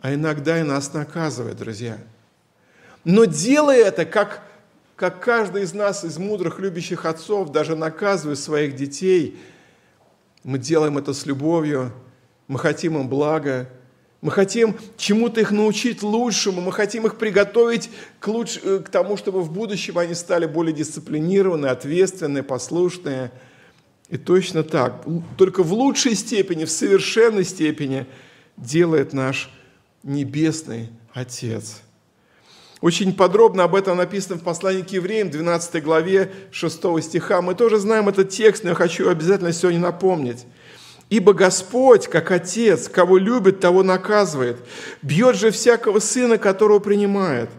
а 0.00 0.14
иногда 0.14 0.60
и 0.60 0.62
нас 0.62 0.92
наказывает, 0.92 1.56
друзья. 1.56 1.98
Но 3.04 3.24
делая 3.24 3.84
это, 3.84 4.04
как, 4.04 4.42
как 4.96 5.20
каждый 5.20 5.62
из 5.62 5.74
нас, 5.74 6.04
из 6.04 6.18
мудрых, 6.18 6.58
любящих 6.58 7.06
отцов, 7.06 7.50
даже 7.50 7.76
наказывая 7.76 8.36
своих 8.36 8.76
детей, 8.76 9.38
мы 10.42 10.58
делаем 10.58 10.96
это 10.96 11.12
с 11.12 11.26
любовью, 11.26 11.92
мы 12.48 12.58
хотим 12.58 12.98
им 12.98 13.08
блага, 13.08 13.68
мы 14.20 14.30
хотим 14.30 14.76
чему-то 14.98 15.40
их 15.40 15.50
научить 15.50 16.02
лучшему, 16.02 16.60
мы 16.60 16.72
хотим 16.72 17.06
их 17.06 17.16
приготовить 17.16 17.90
к, 18.18 18.28
луч... 18.28 18.58
Э, 18.62 18.80
к 18.84 18.90
тому, 18.90 19.16
чтобы 19.16 19.40
в 19.40 19.50
будущем 19.50 19.96
они 19.96 20.14
стали 20.14 20.46
более 20.46 20.74
дисциплинированные, 20.74 21.72
ответственные, 21.72 22.42
послушные. 22.42 23.32
И 24.10 24.18
точно 24.18 24.62
так, 24.62 25.06
только 25.38 25.62
в 25.62 25.72
лучшей 25.72 26.14
степени, 26.14 26.64
в 26.64 26.70
совершенной 26.70 27.44
степени 27.44 28.06
делает 28.56 29.12
наш 29.12 29.50
Небесный 30.02 30.90
Отец. 31.14 31.80
Очень 32.80 33.14
подробно 33.14 33.64
об 33.64 33.74
этом 33.74 33.98
написано 33.98 34.36
в 34.36 34.42
послании 34.42 34.82
к 34.82 34.90
евреям, 34.90 35.30
12 35.30 35.82
главе 35.82 36.32
6 36.50 37.02
стиха. 37.02 37.42
Мы 37.42 37.54
тоже 37.54 37.78
знаем 37.78 38.08
этот 38.08 38.30
текст, 38.30 38.64
но 38.64 38.70
я 38.70 38.74
хочу 38.74 39.08
обязательно 39.08 39.52
сегодня 39.52 39.80
напомнить. 39.80 40.46
«Ибо 41.10 41.32
Господь, 41.32 42.06
как 42.06 42.30
Отец, 42.30 42.88
кого 42.88 43.18
любит, 43.18 43.60
того 43.60 43.82
наказывает. 43.82 44.58
Бьет 45.02 45.36
же 45.36 45.50
всякого 45.50 45.98
сына, 45.98 46.38
которого 46.38 46.78
принимает. 46.78 47.50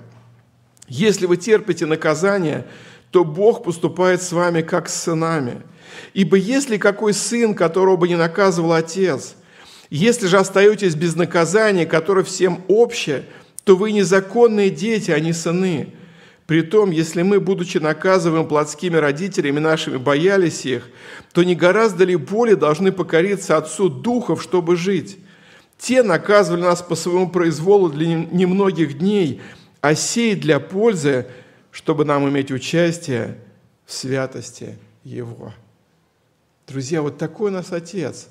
Если 0.88 1.26
вы 1.26 1.38
терпите 1.38 1.86
наказание, 1.86 2.66
то 3.12 3.26
Бог 3.26 3.64
поступает 3.64 4.22
с 4.22 4.32
вами, 4.32 4.62
как 4.62 4.90
с 4.90 5.04
сынами. 5.04 5.62
Ибо 6.14 6.38
если 6.38 6.78
какой 6.78 7.14
сын, 7.14 7.54
которого 7.54 7.98
бы 7.98 8.08
не 8.08 8.16
наказывал 8.16 8.74
Отец, 8.74 9.36
если 9.90 10.28
же 10.28 10.38
остаетесь 10.38 10.96
без 10.96 11.16
наказания, 11.16 11.86
которое 11.86 12.24
всем 12.24 12.64
общее, 12.70 13.26
то 13.66 13.76
вы 13.76 13.92
незаконные 13.92 14.70
дети, 14.70 15.12
а 15.12 15.20
не 15.20 15.34
сыны. 15.34 15.94
Притом, 16.52 16.92
если 16.92 17.22
мы, 17.22 17.40
будучи 17.40 17.78
наказываем 17.78 18.46
плотскими 18.46 18.98
родителями 18.98 19.60
нашими, 19.60 19.96
боялись 19.96 20.66
их, 20.66 20.90
то 21.32 21.44
не 21.44 21.56
гораздо 21.56 22.04
ли 22.04 22.18
более 22.18 22.58
должны 22.58 22.92
покориться 22.92 23.56
Отцу 23.56 23.88
Духов, 23.88 24.44
чтобы 24.44 24.76
жить? 24.76 25.18
Те 25.78 26.04
наказывали 26.04 26.64
нас 26.64 26.82
по 26.82 26.96
своему 26.96 27.30
произволу 27.30 27.88
для 27.88 28.16
немногих 28.16 28.98
дней, 28.98 29.40
а 29.80 29.96
сей 29.96 30.36
для 30.36 30.60
пользы, 30.60 31.26
чтобы 31.72 32.04
нам 32.04 32.28
иметь 32.28 32.52
участие 32.52 33.38
в 33.86 33.94
святости 33.94 34.78
Его. 35.06 35.54
Друзья, 36.68 37.02
вот 37.02 37.18
такой 37.18 37.52
у 37.52 37.54
нас 37.54 37.72
Отец. 37.72 38.28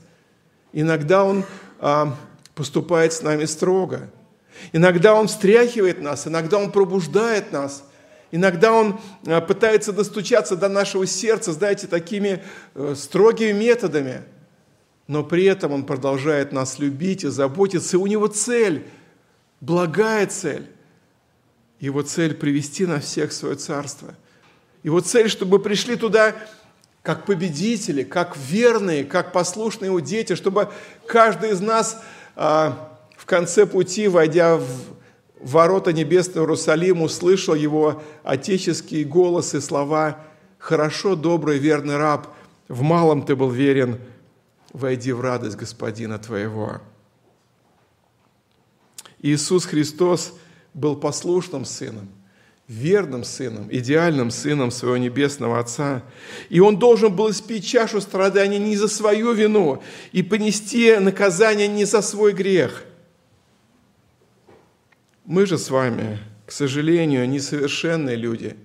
Иногда 0.74 1.24
Он 1.24 1.42
а, 1.78 2.14
поступает 2.54 3.14
с 3.14 3.22
нами 3.22 3.46
строго. 3.46 4.10
Иногда 4.74 5.14
Он 5.14 5.26
встряхивает 5.26 6.02
нас, 6.02 6.26
иногда 6.26 6.58
Он 6.58 6.70
пробуждает 6.70 7.50
нас– 7.50 7.84
Иногда 8.32 8.72
он 8.72 9.00
а, 9.26 9.40
пытается 9.40 9.92
достучаться 9.92 10.56
до 10.56 10.68
нашего 10.68 11.06
сердца, 11.06 11.52
знаете, 11.52 11.86
такими 11.86 12.42
э, 12.74 12.94
строгими 12.96 13.52
методами. 13.52 14.22
Но 15.08 15.24
при 15.24 15.44
этом 15.44 15.72
он 15.72 15.84
продолжает 15.84 16.52
нас 16.52 16.78
любить 16.78 17.24
и 17.24 17.28
заботиться. 17.28 17.96
И 17.96 18.00
у 18.00 18.06
него 18.06 18.28
цель, 18.28 18.86
благая 19.60 20.26
цель. 20.28 20.68
Его 21.80 22.02
цель– 22.02 22.34
привести 22.36 22.86
нас 22.86 23.04
всех 23.04 23.32
свое 23.32 23.56
царство. 23.56 24.14
Его 24.84 25.00
цель, 25.00 25.28
чтобы 25.28 25.58
пришли 25.58 25.96
туда 25.96 26.36
как 27.02 27.26
победители, 27.26 28.04
как 28.04 28.36
верные, 28.36 29.04
как 29.04 29.32
послушные 29.32 29.88
его 29.88 30.00
дети, 30.00 30.34
чтобы 30.34 30.70
каждый 31.06 31.50
из 31.50 31.60
нас 31.60 32.00
а, 32.36 32.98
в 33.16 33.26
конце 33.26 33.66
пути, 33.66 34.06
войдя 34.06 34.56
в 34.56 34.68
ворота 35.40 35.92
небесного 35.92 36.44
Иерусалима, 36.44 37.04
услышал 37.04 37.54
его 37.54 38.02
отеческие 38.22 39.04
голосы 39.04 39.58
и 39.58 39.60
слова 39.60 40.18
«Хорошо, 40.58 41.16
добрый, 41.16 41.58
верный 41.58 41.96
раб, 41.96 42.28
в 42.68 42.82
малом 42.82 43.24
ты 43.24 43.34
был 43.34 43.50
верен, 43.50 43.98
войди 44.72 45.12
в 45.12 45.20
радость 45.20 45.56
Господина 45.56 46.18
твоего». 46.18 46.80
Иисус 49.22 49.66
Христос 49.66 50.34
был 50.72 50.96
послушным 50.96 51.64
сыном, 51.64 52.08
верным 52.68 53.24
сыном, 53.24 53.68
идеальным 53.70 54.30
сыном 54.30 54.70
своего 54.70 54.96
небесного 54.96 55.58
Отца. 55.58 56.02
И 56.48 56.60
он 56.60 56.78
должен 56.78 57.14
был 57.14 57.30
испить 57.30 57.66
чашу 57.66 58.00
страданий 58.00 58.58
не 58.58 58.76
за 58.76 58.88
свою 58.88 59.32
вину 59.32 59.82
и 60.12 60.22
понести 60.22 60.96
наказание 60.96 61.68
не 61.68 61.84
за 61.84 62.02
свой 62.02 62.32
грех– 62.32 62.84
мы 65.30 65.46
же 65.46 65.58
с 65.58 65.70
вами, 65.70 66.18
к 66.44 66.50
сожалению, 66.50 67.28
несовершенные 67.28 68.16
люди, 68.16 68.56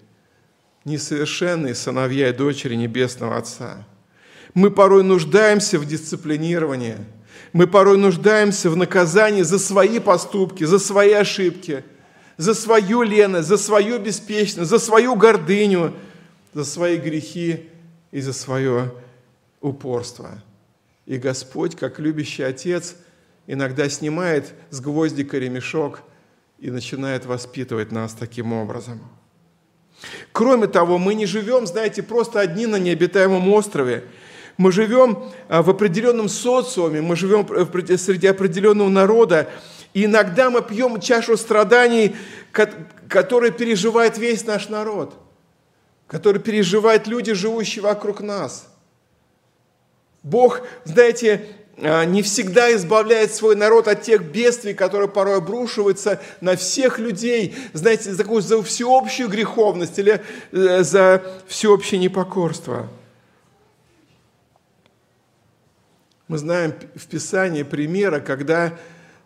несовершенные 0.84 1.76
сыновья 1.76 2.30
и 2.30 2.34
дочери 2.34 2.74
Небесного 2.74 3.38
Отца. 3.38 3.86
Мы 4.56 4.72
порой 4.72 5.04
нуждаемся 5.04 5.78
в 5.78 5.86
дисциплинировании, 5.86 6.98
мы 7.54 7.68
порой 7.68 8.00
нуждаемся 8.00 8.72
в 8.72 8.76
наказании 8.76 9.44
за 9.44 9.60
свои 9.60 10.00
поступки, 10.00 10.64
за 10.64 10.80
свои 10.80 11.12
ошибки, 11.12 11.84
за 12.36 12.56
свою 12.56 13.04
леность, 13.04 13.48
за 13.48 13.58
свою 13.58 14.00
беспечность, 14.00 14.68
за 14.68 14.80
свою 14.80 15.16
гордыню, 15.16 15.94
за 16.56 16.66
свои 16.66 16.98
грехи 16.98 17.70
и 18.10 18.22
за 18.22 18.34
свое 18.34 18.92
упорство. 19.62 20.42
И 21.06 21.18
Господь, 21.18 21.76
как 21.76 22.00
любящий 22.00 22.42
Отец, 22.42 22.96
иногда 23.46 23.88
снимает 23.88 24.56
с 24.72 24.80
гвоздика 24.80 25.38
ремешок– 25.38 26.02
и 26.60 26.72
начинает 26.72 27.26
воспитывать 27.26 27.92
нас 27.92 28.14
таким 28.14 28.54
образом. 28.54 29.00
Кроме 30.32 30.68
того, 30.68 30.98
мы 30.98 31.14
не 31.14 31.26
живем, 31.26 31.66
знаете, 31.66 32.04
просто 32.04 32.40
одни 32.40 32.66
на 32.66 32.78
необитаемом 32.78 33.52
острове. 33.54 34.04
Мы 34.58 34.72
живем 34.72 35.32
а, 35.50 35.62
в 35.62 35.70
определенном 35.70 36.30
социуме, 36.30 37.02
мы 37.02 37.16
живем 37.16 37.46
среди 37.98 38.28
определенного 38.28 38.90
народа, 38.90 39.50
и 39.94 40.06
иногда 40.06 40.50
мы 40.50 40.62
пьем 40.62 41.00
чашу 41.00 41.38
страданий, 41.38 42.16
которые 43.10 43.52
переживает 43.52 44.18
весь 44.18 44.46
наш 44.46 44.70
народ, 44.70 45.14
который 46.08 46.42
переживают 46.42 47.08
люди, 47.08 47.34
живущие 47.34 47.84
вокруг 47.84 48.22
нас. 48.22 48.68
Бог, 50.24 50.62
знаете, 50.86 51.48
не 51.78 52.22
всегда 52.22 52.74
избавляет 52.74 53.34
свой 53.34 53.56
народ 53.56 53.88
от 53.88 54.02
тех 54.02 54.24
бедствий, 54.24 54.74
которые 54.74 55.10
порой 55.10 55.38
обрушиваются 55.38 56.22
на 56.40 56.56
всех 56.56 57.00
людей, 57.00 57.56
знаете, 57.74 58.12
за, 58.12 58.18
такую, 58.18 58.42
за 58.42 58.64
всеобщую 58.64 59.28
греховность 59.28 60.00
или 60.00 60.22
э, 60.52 60.84
за 60.84 61.22
всеобщее 61.48 62.00
непокорство. 62.00 62.90
Мы 66.30 66.38
знаем 66.38 66.74
в 66.96 67.06
Писании 67.08 67.64
примера, 67.64 68.20
когда 68.22 68.78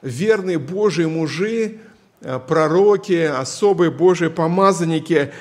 верные 0.01 0.57
Божьи 0.57 1.05
мужи, 1.05 1.77
э, 2.21 2.39
пророки, 2.47 3.25
особые 3.25 3.91
Божьи 3.91 4.27
помазанники 4.27 5.31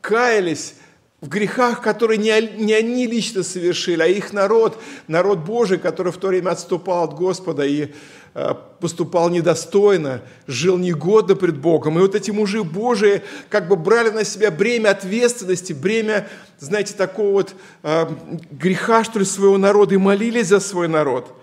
каялись 0.00 0.74
в 1.20 1.28
грехах, 1.28 1.82
которые 1.82 2.16
не, 2.18 2.30
они 2.30 3.06
лично 3.06 3.42
совершили, 3.42 4.02
а 4.02 4.06
их 4.06 4.32
народ, 4.32 4.80
народ 5.08 5.40
Божий, 5.40 5.78
который 5.78 6.12
в 6.12 6.16
то 6.16 6.28
время 6.28 6.50
отступал 6.50 7.04
от 7.04 7.14
Господа 7.14 7.66
и 7.66 7.88
э, 8.34 8.54
поступал 8.78 9.28
недостойно, 9.28 10.22
жил 10.46 10.78
негодно 10.78 11.34
пред 11.34 11.58
Богом. 11.58 11.98
И 11.98 12.02
вот 12.02 12.14
эти 12.14 12.30
мужи 12.30 12.62
Божии 12.62 13.22
как 13.48 13.66
бы 13.66 13.74
брали 13.74 14.10
на 14.10 14.22
себя 14.22 14.52
бремя 14.52 14.90
ответственности, 14.90 15.72
бремя, 15.72 16.28
знаете, 16.60 16.94
такого 16.94 17.32
вот 17.32 17.54
э, 17.82 18.06
греха, 18.52 19.02
что 19.02 19.18
ли, 19.18 19.24
своего 19.24 19.58
народа, 19.58 19.94
и 19.94 19.98
молились 19.98 20.46
за 20.46 20.60
свой 20.60 20.86
народ. 20.86 21.34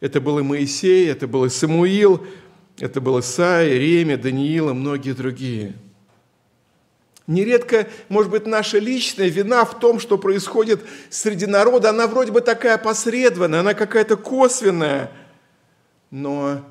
Это 0.00 0.20
был 0.20 0.40
и 0.40 0.42
Моисей, 0.42 1.08
это 1.08 1.28
был 1.28 1.44
и 1.44 1.48
Самуил, 1.48 2.26
это 2.80 3.00
был 3.00 3.20
Исаия, 3.20 3.78
Ремя, 3.78 4.16
Даниил 4.16 4.70
и 4.70 4.72
многие 4.72 5.12
другие– 5.12 5.74
Нередко, 7.30 7.86
может 8.08 8.32
быть, 8.32 8.44
наша 8.46 8.80
личная 8.80 9.28
вина 9.28 9.64
в 9.64 9.78
том, 9.78 10.00
что 10.00 10.18
происходит 10.18 10.80
среди 11.10 11.46
народа, 11.46 11.90
она 11.90 12.08
вроде 12.08 12.32
бы 12.32 12.40
такая 12.40 12.76
посредственная, 12.76 13.60
она 13.60 13.72
какая-то 13.72 14.16
косвенная. 14.16 15.12
Но 16.10 16.68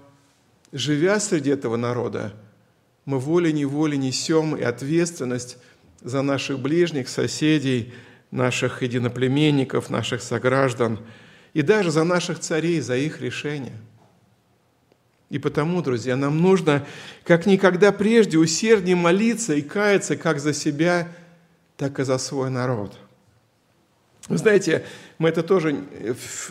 живя 0.74 1.22
среди 1.22 1.50
этого 1.50 1.78
народа, 1.78 2.34
мы 3.06 3.20
волей-неволей 3.20 3.98
несем 3.98 4.54
и 4.54 4.62
ответственность 4.62 5.58
за 6.02 6.24
наших 6.24 6.60
ближних, 6.60 7.08
соседей, 7.08 7.94
наших 8.30 8.82
единоплеменников, 8.82 9.90
наших 9.90 10.22
сограждан 10.22 11.00
и 11.54 11.62
даже 11.62 11.90
за 11.90 12.04
наших 12.04 12.40
царей, 12.40 12.82
за 12.82 12.98
их 12.98 13.22
решения– 13.22 13.78
и 15.30 15.38
потому, 15.38 15.82
друзья, 15.82 16.16
нам 16.16 16.42
нужно 16.42 16.86
как 17.24 17.46
никогда 17.46 17.92
прежде 17.92 18.38
усерднее 18.38 18.96
молиться 18.96 19.54
и 19.54 19.62
каяться 19.62 20.18
как 20.18 20.40
за 20.40 20.54
себя, 20.54 21.08
так 21.78 22.00
и 22.00 22.04
за 22.04 22.18
свой 22.18 22.50
народ. 22.50 22.98
Вы 24.28 24.38
знаете, 24.38 24.86
мы 25.18 25.30
это 25.30 25.42
тоже 25.42 25.84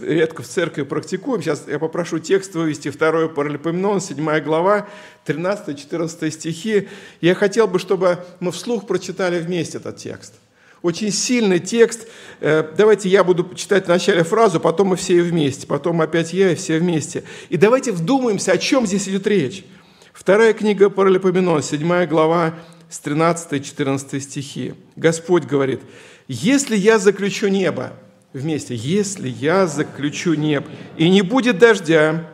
редко 0.01 0.43
в 0.43 0.47
церкви 0.49 0.83
практикуем. 0.83 1.43
Сейчас 1.43 1.65
я 1.69 1.79
попрошу 1.79 2.19
текст 2.19 2.55
вывести, 2.55 2.91
2 2.91 3.29
Паралипоменон, 3.29 4.01
7 4.01 4.41
глава, 4.41 4.89
13-14 5.27 6.31
стихи. 6.31 6.89
Я 7.21 7.35
хотел 7.35 7.69
бы, 7.69 7.79
чтобы 7.79 8.19
мы 8.41 8.51
вслух 8.53 8.87
прочитали 8.87 9.39
вместе 9.41 9.79
этот 9.79 9.97
текст– 9.97 10.35
очень 10.83 11.11
сильный 11.11 11.59
текст. 11.59 12.07
Э, 12.41 12.65
давайте 12.77 13.09
я 13.09 13.25
буду 13.25 13.49
читать 13.55 13.87
вначале 13.87 14.23
фразу, 14.23 14.61
потом 14.61 14.89
мы 14.89 14.97
все 14.97 15.21
вместе, 15.23 15.67
потом 15.67 16.01
опять 16.01 16.33
я 16.33 16.53
и 16.53 16.55
все 16.55 16.79
вместе. 16.79 17.25
И 17.49 17.57
давайте 17.57 17.93
вдумаемся, 17.93 18.53
о 18.53 18.59
чем 18.59 18.87
здесь 18.87 19.09
идет 19.09 19.27
речь. 19.27 19.65
Вторая 20.13 20.53
книга 20.53 20.91
Паралипоменон, 20.91 21.63
7 21.63 22.07
глава, 22.07 22.55
с 22.89 23.01
13-14 23.01 24.21
стихи. 24.21 24.75
Господь 24.97 25.45
говорит, 25.45 25.81
«Если 26.27 26.77
я 26.77 26.99
заключу 26.99 27.49
небо, 27.49 27.93
вместе, 28.33 28.75
если 28.75 29.29
я 29.29 29.67
заключу 29.67 30.35
небо, 30.35 30.67
и 30.97 31.09
не 31.09 31.23
будет 31.23 31.59
дождя, 31.59 32.29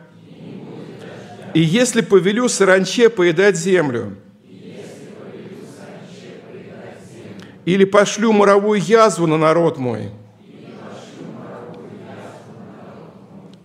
и 1.53 1.61
если 1.61 2.01
повелю 2.01 2.49
саранче 2.49 3.09
поедать 3.09 3.55
землю, 3.55 4.17
или 7.65 7.83
пошлю 7.83 8.31
моровую 8.31 8.79
язву 8.79 9.25
на 9.25 9.37
народ 9.37 9.77
мой, 9.77 10.11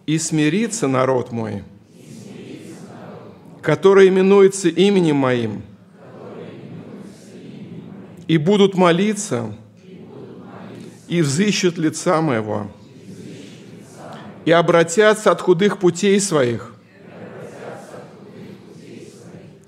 и 0.06 0.18
смирится 0.18 0.88
народ 0.88 1.30
мой, 1.30 1.62
который 3.60 4.08
именуется 4.08 4.68
именем 4.68 5.16
моим, 5.16 5.62
и 8.26 8.38
будут 8.38 8.74
молиться, 8.74 9.54
и 11.06 11.20
взыщут 11.20 11.76
лица 11.76 12.22
моего, 12.22 12.70
и 14.46 14.50
обратятся 14.50 15.30
от 15.30 15.42
худых 15.42 15.78
путей 15.78 16.18
своих, 16.20 16.74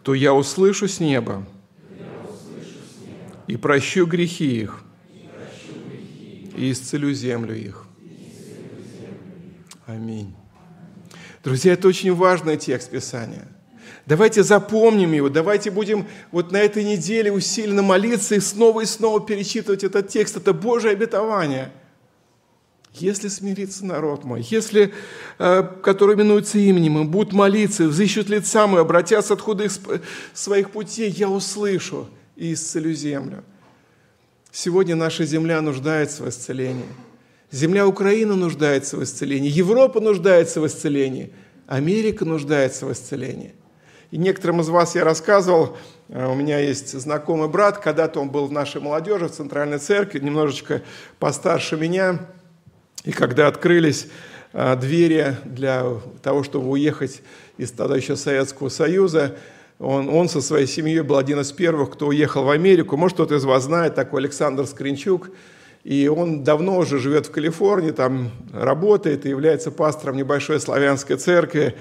то 0.03 0.14
я 0.14 0.33
услышу 0.33 0.88
с 0.88 0.99
неба 0.99 1.45
и 3.52 3.56
прощу 3.58 4.06
грехи 4.06 4.62
их, 4.62 4.80
и 6.56 6.72
исцелю 6.72 7.12
землю 7.12 7.54
их. 7.54 7.84
Аминь. 9.84 10.34
Друзья, 11.44 11.74
это 11.74 11.86
очень 11.86 12.14
важный 12.14 12.56
текст 12.56 12.88
Писания. 12.88 13.46
Давайте 14.06 14.42
запомним 14.42 15.12
его, 15.12 15.28
давайте 15.28 15.70
будем 15.70 16.06
вот 16.30 16.50
на 16.50 16.56
этой 16.56 16.82
неделе 16.82 17.30
усиленно 17.30 17.82
молиться 17.82 18.36
и 18.36 18.40
снова 18.40 18.80
и 18.80 18.86
снова 18.86 19.20
перечитывать 19.20 19.84
этот 19.84 20.08
текст. 20.08 20.38
Это 20.38 20.54
Божье 20.54 20.92
обетование. 20.92 21.72
Если 22.94 23.28
смирится 23.28 23.84
народ 23.84 24.24
мой, 24.24 24.46
если, 24.48 24.94
э, 25.38 25.62
который 25.82 26.16
именуется 26.16 26.56
именем, 26.58 27.02
и 27.02 27.04
будут 27.04 27.34
молиться, 27.34 27.84
взыщут 27.84 28.30
лица 28.30 28.66
мои, 28.66 28.80
обратятся 28.80 29.34
от 29.34 29.42
худых 29.42 29.72
своих 30.32 30.70
путей, 30.70 31.10
я 31.10 31.28
услышу 31.28 32.08
и 32.42 32.55
исцелю 32.55 32.92
землю. 32.92 33.44
Сегодня 34.50 34.96
наша 34.96 35.24
земля 35.24 35.61
нуждается 35.61 36.24
в 36.24 36.28
исцелении. 36.28 36.88
Земля 37.52 37.87
Украины 37.87 38.35
нуждается 38.35 38.96
в 38.96 39.05
исцелении, 39.05 39.48
Европа 39.48 40.00
нуждается 40.00 40.61
в 40.61 40.66
исцелении, 40.66 41.33
Америка 41.68 42.24
нуждается 42.24 42.87
в 42.87 42.92
исцелении. 42.92 43.55
И 44.11 44.16
некоторым 44.16 44.61
из 44.61 44.68
вас 44.70 44.96
я 44.96 45.05
рассказывал, 45.05 45.76
э, 46.09 46.26
у 46.26 46.35
меня 46.35 46.59
есть 46.59 46.98
знакомый 46.98 47.48
брат, 47.48 47.78
когда-то 47.78 48.18
он 48.18 48.31
был 48.31 48.46
в 48.46 48.52
нашей 48.52 48.81
молодежи, 48.81 49.28
в 49.28 49.33
Центральной 49.33 49.78
Церкви, 49.78 50.18
немножечко 50.18 50.83
постарше 51.20 51.76
меня. 51.76 52.26
И 53.05 53.12
когда 53.12 53.46
открылись 53.46 54.09
э, 54.52 54.76
двери 54.76 55.37
для 55.44 55.85
того, 56.22 56.42
чтобы 56.42 56.70
уехать 56.70 57.22
из 57.57 57.70
тогда 57.70 57.96
еще 57.96 58.16
Советского 58.16 58.68
Союза, 58.68 59.37
он, 59.83 60.09
он 60.09 60.29
со 60.29 60.40
своей 60.40 60.66
семьей 60.66 61.01
был 61.01 61.16
один 61.16 61.40
из 61.40 61.51
первых, 61.51 61.90
кто 61.90 62.07
уехал 62.07 62.45
в 62.45 62.51
Америку. 62.51 62.97
Может, 62.97 63.16
кто-то 63.16 63.35
из 63.35 63.45
вас 63.45 63.64
знает, 63.64 63.97
такой 63.97 64.21
Александр 64.21 64.64
Скринчук. 64.66 65.31
И 65.83 66.07
он 66.07 66.45
давно 66.45 66.79
уже 66.79 67.01
живет 67.01 67.27
в 67.27 67.33
Калифорнии, 67.33 67.90
там 67.90 68.31
работает 68.53 69.27
и 69.27 69.31
является 69.31 69.73
пастором 69.73 70.16
небольшой 70.16 70.61
славянской 70.61 71.16
церкви. 71.16 71.75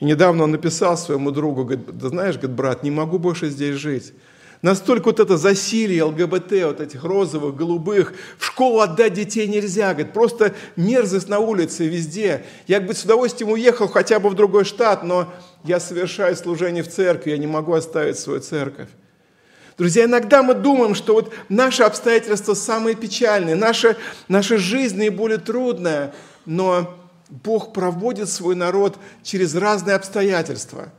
И 0.00 0.04
недавно 0.04 0.42
он 0.44 0.50
написал 0.50 0.98
своему 0.98 1.30
другу, 1.30 1.64
говорит, 1.64 1.86
да 1.96 2.08
знаешь, 2.08 2.34
говорит, 2.34 2.56
брат, 2.56 2.82
не 2.82 2.90
могу 2.90 3.20
больше 3.20 3.48
здесь 3.48 3.76
жить. 3.76 4.12
Настолько 4.66 5.04
вот 5.04 5.20
это 5.20 5.36
засилие 5.36 6.02
ЛГБТ, 6.02 6.64
вот 6.64 6.80
этих 6.80 7.04
розовых, 7.04 7.54
голубых, 7.54 8.14
в 8.36 8.44
школу 8.44 8.80
отдать 8.80 9.12
детей 9.12 9.46
нельзя, 9.46 9.94
говорит, 9.94 10.12
просто 10.12 10.56
мерзость 10.74 11.28
на 11.28 11.38
улице 11.38 11.86
везде. 11.86 12.44
Я, 12.66 12.80
говорит, 12.80 12.98
с 12.98 13.04
удовольствием 13.04 13.52
уехал 13.52 13.86
хотя 13.86 14.18
бы 14.18 14.28
в 14.28 14.34
другой 14.34 14.64
штат, 14.64 15.04
но 15.04 15.32
я 15.62 15.78
совершаю 15.78 16.34
служение 16.34 16.82
в 16.82 16.88
церкви, 16.88 17.30
я 17.30 17.38
не 17.38 17.46
могу 17.46 17.74
оставить 17.74 18.18
свою 18.18 18.40
церковь. 18.40 18.88
Друзья, 19.78 20.06
иногда 20.06 20.42
мы 20.42 20.54
думаем, 20.54 20.96
что 20.96 21.14
вот 21.14 21.32
наши 21.48 21.84
обстоятельства 21.84 22.54
самые 22.54 22.96
печальные, 22.96 23.54
наша, 23.54 23.96
наша 24.26 24.58
жизнь 24.58 24.98
наиболее 24.98 25.38
трудная, 25.38 26.12
но 26.44 26.92
Бог 27.28 27.72
проводит 27.72 28.28
свой 28.28 28.56
народ 28.56 28.96
через 29.22 29.54
разные 29.54 29.94
обстоятельства. 29.94 30.92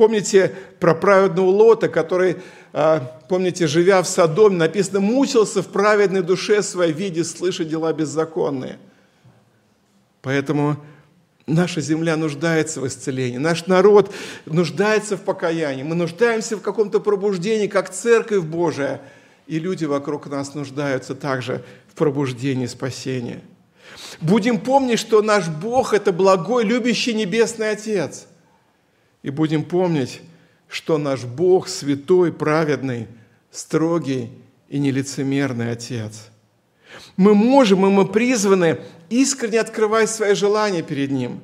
Помните 0.00 0.54
про 0.78 0.94
праведного 0.94 1.50
Лота, 1.50 1.90
который, 1.90 2.38
помните, 2.72 3.66
живя 3.66 4.02
в 4.02 4.08
Содоме, 4.08 4.56
написано, 4.56 5.00
мучился 5.00 5.62
в 5.62 5.68
праведной 5.68 6.22
душе 6.22 6.62
своей, 6.62 6.92
видя, 6.92 7.24
слыша 7.24 7.64
дела 7.64 7.92
беззаконные. 7.92 8.78
Поэтому 10.22 10.76
наша 11.46 11.80
земля 11.80 12.16
нуждается 12.16 12.80
в 12.80 12.86
исцелении, 12.86 13.38
наш 13.38 13.66
народ 13.66 14.14
нуждается 14.46 15.16
в 15.16 15.22
покаянии, 15.22 15.82
мы 15.82 15.94
нуждаемся 15.94 16.56
в 16.56 16.60
каком-то 16.60 17.00
пробуждении, 17.00 17.66
как 17.66 17.90
церковь 17.90 18.44
Божия, 18.44 19.00
и 19.46 19.58
люди 19.58 19.84
вокруг 19.84 20.28
нас 20.28 20.54
нуждаются 20.54 21.14
также 21.14 21.64
в 21.88 21.94
пробуждении 21.94 22.66
спасения. 22.66 23.40
Будем 24.20 24.60
помнить, 24.60 25.00
что 25.00 25.22
наш 25.22 25.48
Бог– 25.48 25.92
это 25.94 26.12
благой, 26.12 26.64
любящий 26.64 27.14
Небесный 27.14 27.70
Отец. 27.70 28.26
И 29.22 29.30
будем 29.30 29.64
помнить, 29.64 30.20
что 30.70 30.98
наш 30.98 31.24
Бог– 31.24 31.68
святой, 31.68 32.32
праведный, 32.32 33.08
строгий 33.50 34.30
и 34.68 34.78
нелицемерный 34.78 35.72
Отец. 35.72 36.28
Мы 37.16 37.34
можем 37.34 37.84
и 37.84 37.90
мы 37.90 38.06
призваны 38.06 38.80
искренне 39.10 39.60
открывать 39.60 40.08
свои 40.08 40.34
желания 40.34 40.82
перед 40.82 41.10
Ним. 41.10 41.40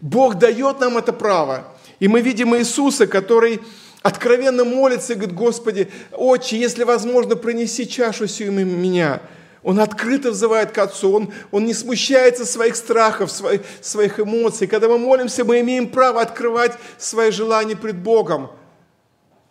Бог 0.00 0.34
дает 0.34 0.80
нам 0.80 0.98
это 0.98 1.12
право. 1.12 1.72
И 2.00 2.08
мы 2.08 2.20
видим 2.20 2.56
Иисуса, 2.56 3.06
который 3.06 3.60
откровенно 4.02 4.64
молится 4.64 5.12
и 5.12 5.16
говорит, 5.16 5.34
Господи, 5.34 5.88
Отче, 6.12 6.58
если 6.58 6.84
возможно, 6.84 7.36
пронеси 7.36 7.88
чашу 7.88 8.26
сию 8.26 8.52
меня– 8.52 9.22
он 9.68 9.80
открыто 9.80 10.30
взывает 10.30 10.72
к 10.72 10.78
Отцу, 10.78 11.12
он, 11.12 11.30
он 11.50 11.66
не 11.66 11.74
смущается 11.74 12.46
своих 12.46 12.74
страхов, 12.74 13.30
своих, 13.30 13.60
своих 13.82 14.18
эмоций. 14.18 14.66
Когда 14.66 14.88
мы 14.88 14.96
молимся, 14.96 15.44
мы 15.44 15.60
имеем 15.60 15.90
право 15.90 16.22
открывать 16.22 16.78
свои 16.96 17.30
желания 17.30 17.76
пред 17.76 17.98
Богом, 17.98 18.50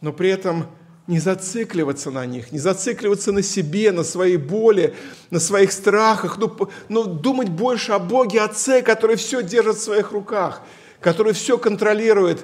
но 0.01 0.11
при 0.11 0.31
этом 0.31 0.65
не 1.05 1.19
зацикливаться 1.19 2.09
на 2.09 2.25
них, 2.25 2.51
не 2.51 2.57
зацикливаться 2.57 3.31
на 3.31 3.43
себе, 3.43 3.91
на 3.91 4.03
своей 4.03 4.37
боли, 4.37 4.95
на 5.29 5.39
своих 5.39 5.71
страхах, 5.71 6.39
но, 6.39 6.67
но 6.89 7.03
думать 7.03 7.49
больше 7.49 7.91
о 7.91 7.99
Боге 7.99 8.41
Отце, 8.41 8.81
который 8.81 9.17
все 9.17 9.43
держит 9.43 9.75
в 9.75 9.83
своих 9.83 10.13
руках, 10.13 10.63
который 10.99 11.33
все 11.33 11.59
контролирует 11.59 12.43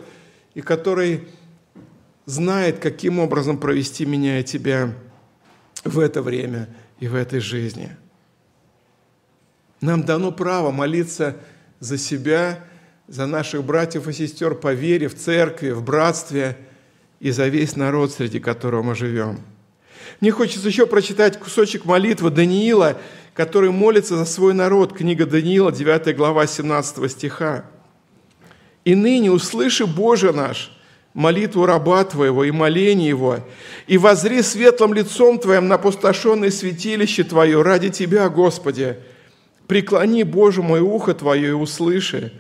и 0.54 0.62
который 0.62 1.28
знает, 2.28 2.78
каким 2.78 3.18
образом 3.18 3.58
провести 3.58 4.06
меня 4.06 4.42
и 4.42 4.44
тебя 4.44 4.94
в 5.84 5.98
это 5.98 6.22
время– 6.22 6.70
и 7.04 7.08
в 7.10 7.16
этой 7.16 7.42
жизни. 7.42 7.90
Нам 9.82 10.06
дано 10.06 10.32
право 10.32 10.72
молиться 10.72 11.36
за 11.82 11.98
себя, 11.98 12.64
за 13.10 13.26
наших 13.26 13.66
братьев 13.66 14.08
и 14.08 14.14
сестер 14.14 14.56
по 14.56 14.72
вере, 14.72 15.10
в 15.10 15.16
церкви, 15.16 15.72
в 15.72 15.84
братстве 15.84 16.58
и 17.20 17.32
за 17.32 17.50
весь 17.50 17.76
народ, 17.76 18.14
среди 18.14 18.40
которого 18.40 18.84
мы 18.84 18.96
живем. 18.96 19.42
Мне 20.22 20.32
хочется 20.32 20.66
еще 20.66 20.88
прочитать 20.88 21.38
кусочек 21.38 21.84
молитвы 21.84 22.30
Даниила, 22.30 22.98
который 23.34 23.72
молится 23.72 24.16
за 24.16 24.24
свой 24.24 24.54
народ. 24.54 24.94
Книга 24.94 25.26
Даниила, 25.26 25.74
9 25.74 26.16
глава, 26.16 26.48
17 26.48 27.12
стиха. 27.12 27.66
«И 28.86 28.96
ныне 28.96 29.30
услыши, 29.30 29.86
Боже 29.86 30.32
наш, 30.32 30.73
молитву 31.14 31.66
раба 31.66 32.04
Твоего 32.04 32.44
и 32.44 32.52
моление 32.52 33.10
его, 33.10 33.40
и 33.88 33.98
возри 33.98 34.42
светлым 34.42 34.94
лицом 34.94 35.40
Твоим 35.40 35.68
на 35.68 35.78
пустошенное 35.78 36.52
святилище 36.52 37.24
Твое 37.24 37.62
ради 37.62 37.90
Тебя, 37.90 38.30
Господи. 38.30 38.98
Преклони, 39.68 40.24
Боже 40.24 40.62
мой, 40.62 40.82
ухо 40.82 41.14
Твое 41.14 41.50
и 41.50 41.54
услыши. 41.54 42.34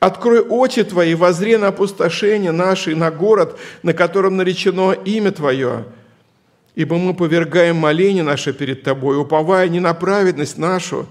Открой 0.00 0.40
очи 0.40 0.82
Твои, 0.82 1.14
возри 1.14 1.56
на 1.56 1.68
опустошение 1.68 2.52
наше 2.52 2.92
и 2.92 2.94
на 2.94 3.10
город, 3.10 3.58
на 3.82 3.92
котором 3.92 4.36
наречено 4.36 4.92
имя 4.92 5.30
Твое. 5.30 5.84
Ибо 6.74 6.98
мы 6.98 7.14
повергаем 7.14 7.76
моление 7.76 8.22
наше 8.22 8.52
перед 8.52 8.82
Тобой, 8.82 9.18
уповая 9.18 9.68
не 9.68 9.80
на 9.80 9.94
праведность 9.94 10.58
нашу, 10.58 11.06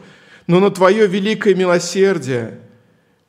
но 0.48 0.60
на 0.60 0.70
Твое 0.70 1.08
великое 1.08 1.56
милосердие– 1.56 2.60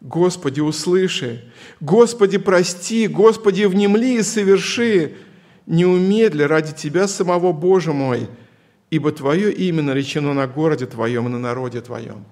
Господи, 0.00 0.60
услыши, 0.60 1.50
Господи, 1.80 2.38
прости, 2.38 3.08
Господи, 3.08 3.64
внемли 3.64 4.18
и 4.18 4.22
соверши, 4.22 5.14
не 5.66 5.84
умедли 5.84 6.42
ради 6.44 6.72
Тебя 6.72 7.08
самого, 7.08 7.52
Боже 7.52 7.92
мой, 7.92 8.28
ибо 8.90 9.10
Твое 9.10 9.52
имя 9.52 9.82
наречено 9.82 10.34
на 10.34 10.46
городе 10.46 10.86
Твоем 10.86 11.26
и 11.26 11.30
на 11.30 11.38
народе 11.38 11.80
Твоем. 11.80 12.24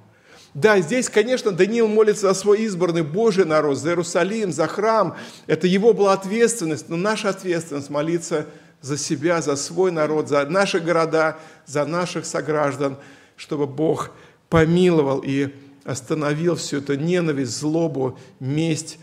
Да, 0.52 0.78
здесь, 0.80 1.08
конечно, 1.08 1.50
Даниил 1.50 1.88
молится 1.88 2.28
за 2.28 2.34
свой 2.34 2.60
избранный 2.62 3.02
Божий 3.02 3.44
народ, 3.44 3.76
за 3.76 3.90
Иерусалим, 3.90 4.52
за 4.52 4.68
храм. 4.68 5.16
Это 5.48 5.66
его 5.66 5.92
была 5.92 6.12
ответственность, 6.12 6.88
но 6.88 6.96
наша 6.96 7.30
ответственность 7.30 7.90
молиться 7.90 8.46
за 8.80 8.96
себя, 8.96 9.42
за 9.42 9.56
свой 9.56 9.90
народ, 9.90 10.28
за 10.28 10.46
наши 10.46 10.78
города, 10.78 11.38
за 11.66 11.84
наших 11.84 12.24
сограждан, 12.24 12.98
чтобы 13.36 13.66
Бог 13.66 14.12
помиловал 14.48 15.22
и 15.24 15.48
остановил 15.84 16.56
всю 16.56 16.78
эту 16.78 16.94
ненависть, 16.94 17.56
злобу, 17.56 18.18
месть 18.40 18.98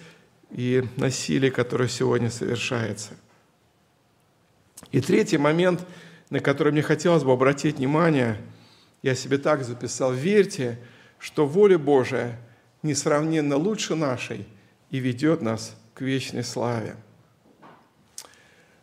и 0.50 0.84
насилие, 0.98 1.52
которое 1.52 1.88
сегодня 1.88 2.30
совершается. 2.30 3.12
И 4.91 5.00
третий 5.00 5.38
момент, 5.38 5.86
на 6.30 6.39
который 6.39 6.74
мне 6.74 6.82
хотелось 6.82 7.24
бы 7.24 7.32
обратить 7.32 7.78
внимание, 7.78 8.38
я 9.04 9.15
себе 9.15 9.38
так 9.38 9.63
записал, 9.63 10.12
верьте, 10.13 10.80
что 11.20 11.46
воля 11.46 11.78
Божия 11.78 12.39
несравненно 12.84 13.56
лучше 13.56 13.96
нашей 13.96 14.48
и 14.89 15.00
ведет 15.00 15.41
нас 15.41 15.76
к 15.94 16.02
вечной 16.02 16.44
славе. 16.44 16.96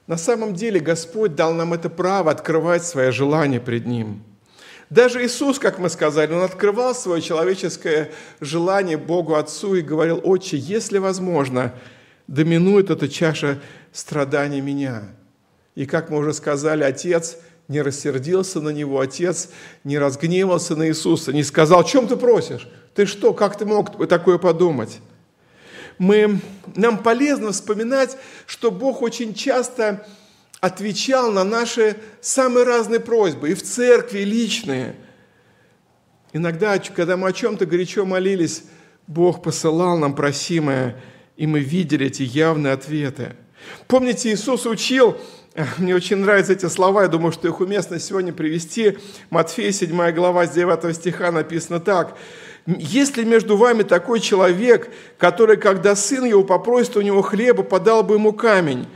На 0.07 0.17
самом 0.17 0.55
деле 0.55 0.81
Господь 0.81 1.35
дал 1.35 1.53
нам 1.53 1.75
это 1.75 1.91
право 1.91 2.31
открывать 2.31 2.85
свои 2.85 3.11
желания 3.11 3.61
пред 3.61 3.87
Ним. 3.87 4.23
Даже 4.91 5.25
Иисус, 5.25 5.59
как 5.59 5.79
мы 5.79 5.91
сказали, 5.91 6.33
Он 6.33 6.43
открывал 6.43 6.95
свое 6.95 7.21
человеческое 7.21 8.11
желание 8.41 8.97
Богу 8.97 9.35
Отцу 9.35 9.75
и 9.75 9.83
говорил, 9.83 10.21
«Отче, 10.25 10.57
если 10.57 10.99
возможно, 10.99 11.75
доминует 12.27 12.91
эта 12.91 13.09
чаша 13.09 13.61
страданий 13.93 14.61
меня». 14.61 15.03
И 15.75 15.85
как 15.87 16.11
мы 16.11 16.19
уже 16.19 16.33
сказали, 16.33 16.85
Отец 16.85 17.37
не 17.69 17.83
рассердился 17.83 18.61
на 18.61 18.71
Него, 18.71 19.01
Отец 19.01 19.51
не 19.85 19.99
разгневался 19.99 20.75
на 20.75 20.89
Иисуса, 20.89 21.33
не 21.33 21.45
сказал, 21.45 21.85
«Чем 21.85 22.09
ты 22.09 22.17
просишь? 22.17 22.67
Ты 22.95 23.05
что, 23.05 23.35
как 23.35 23.59
ты 23.59 23.67
мог 23.67 24.09
такое 24.09 24.39
подумать?» 24.39 25.01
мы, 25.99 26.41
нам 26.77 26.99
полезно 27.03 27.53
вспоминать, 27.53 28.17
что 28.47 28.71
Бог 28.71 29.03
очень 29.03 29.35
часто 29.35 30.07
отвечал 30.61 31.31
на 31.31 31.45
наши 31.45 31.97
самые 32.21 32.65
разные 32.65 33.01
просьбы, 33.01 33.51
и 33.51 33.55
в 33.55 33.63
церкви, 33.63 34.21
личные. 34.21 34.97
Иногда, 36.33 36.79
когда 36.79 37.17
мы 37.17 37.29
о 37.29 37.33
чем-то 37.33 37.67
горячо 37.67 38.05
молились, 38.05 38.65
Бог 39.07 39.43
посылал 39.43 39.97
нам 39.97 40.15
просимое, 40.15 41.01
и 41.37 41.47
мы 41.47 41.61
видели 41.61 42.07
эти 42.07 42.23
явные 42.23 42.75
ответы. 42.75 43.37
Помните, 43.87 44.33
Иисус 44.33 44.67
учил, 44.67 45.17
мне 45.79 45.95
очень 45.95 46.19
нравятся 46.19 46.53
эти 46.53 46.67
слова, 46.67 47.03
я 47.03 47.09
думаю, 47.09 47.33
что 47.33 47.49
их 47.49 47.61
уместно 47.61 47.99
сегодня 47.99 48.33
привести. 48.33 48.99
Матфея 49.31 49.73
7 49.73 50.13
глава 50.13 50.47
с 50.47 50.51
9 50.51 50.95
стиха 50.95 51.31
написано 51.33 51.81
так. 51.81 52.17
Если 52.67 53.25
между 53.25 53.57
вами 53.57 53.83
такой 53.83 54.21
человек, 54.21 54.91
который, 55.17 55.57
когда 55.57 55.97
сын 55.97 56.25
его 56.27 56.45
попросит 56.45 56.97
у 56.97 57.01
него 57.01 57.23
хлеба, 57.23 57.63
подал 57.63 58.03
бы 58.03 58.17
ему 58.17 58.35
камень, 58.35 58.87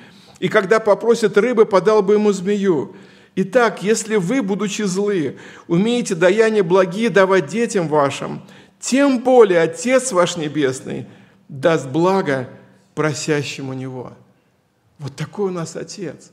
и 0.42 0.48
когда 0.48 0.80
попросит 0.80 1.38
рыбы, 1.38 1.66
подал 1.66 2.02
бы 2.02 2.14
ему 2.14 2.32
змею. 2.32 2.96
Итак, 3.36 3.84
если 3.84 4.16
вы, 4.16 4.42
будучи 4.42 4.82
злы, 4.82 5.38
умеете 5.68 6.16
даяния 6.16 6.64
благие 6.64 7.10
давать 7.10 7.46
детям 7.46 7.86
вашим, 7.86 8.42
тем 8.80 9.20
более 9.20 9.60
Отец 9.60 10.10
ваш 10.10 10.36
Небесный 10.36 11.06
даст 11.48 11.86
благо 11.86 12.48
просящему 12.96 13.72
Него. 13.72 14.14
Вот 14.98 15.14
такой 15.14 15.50
у 15.50 15.54
нас 15.54 15.76
Отец. 15.76 16.32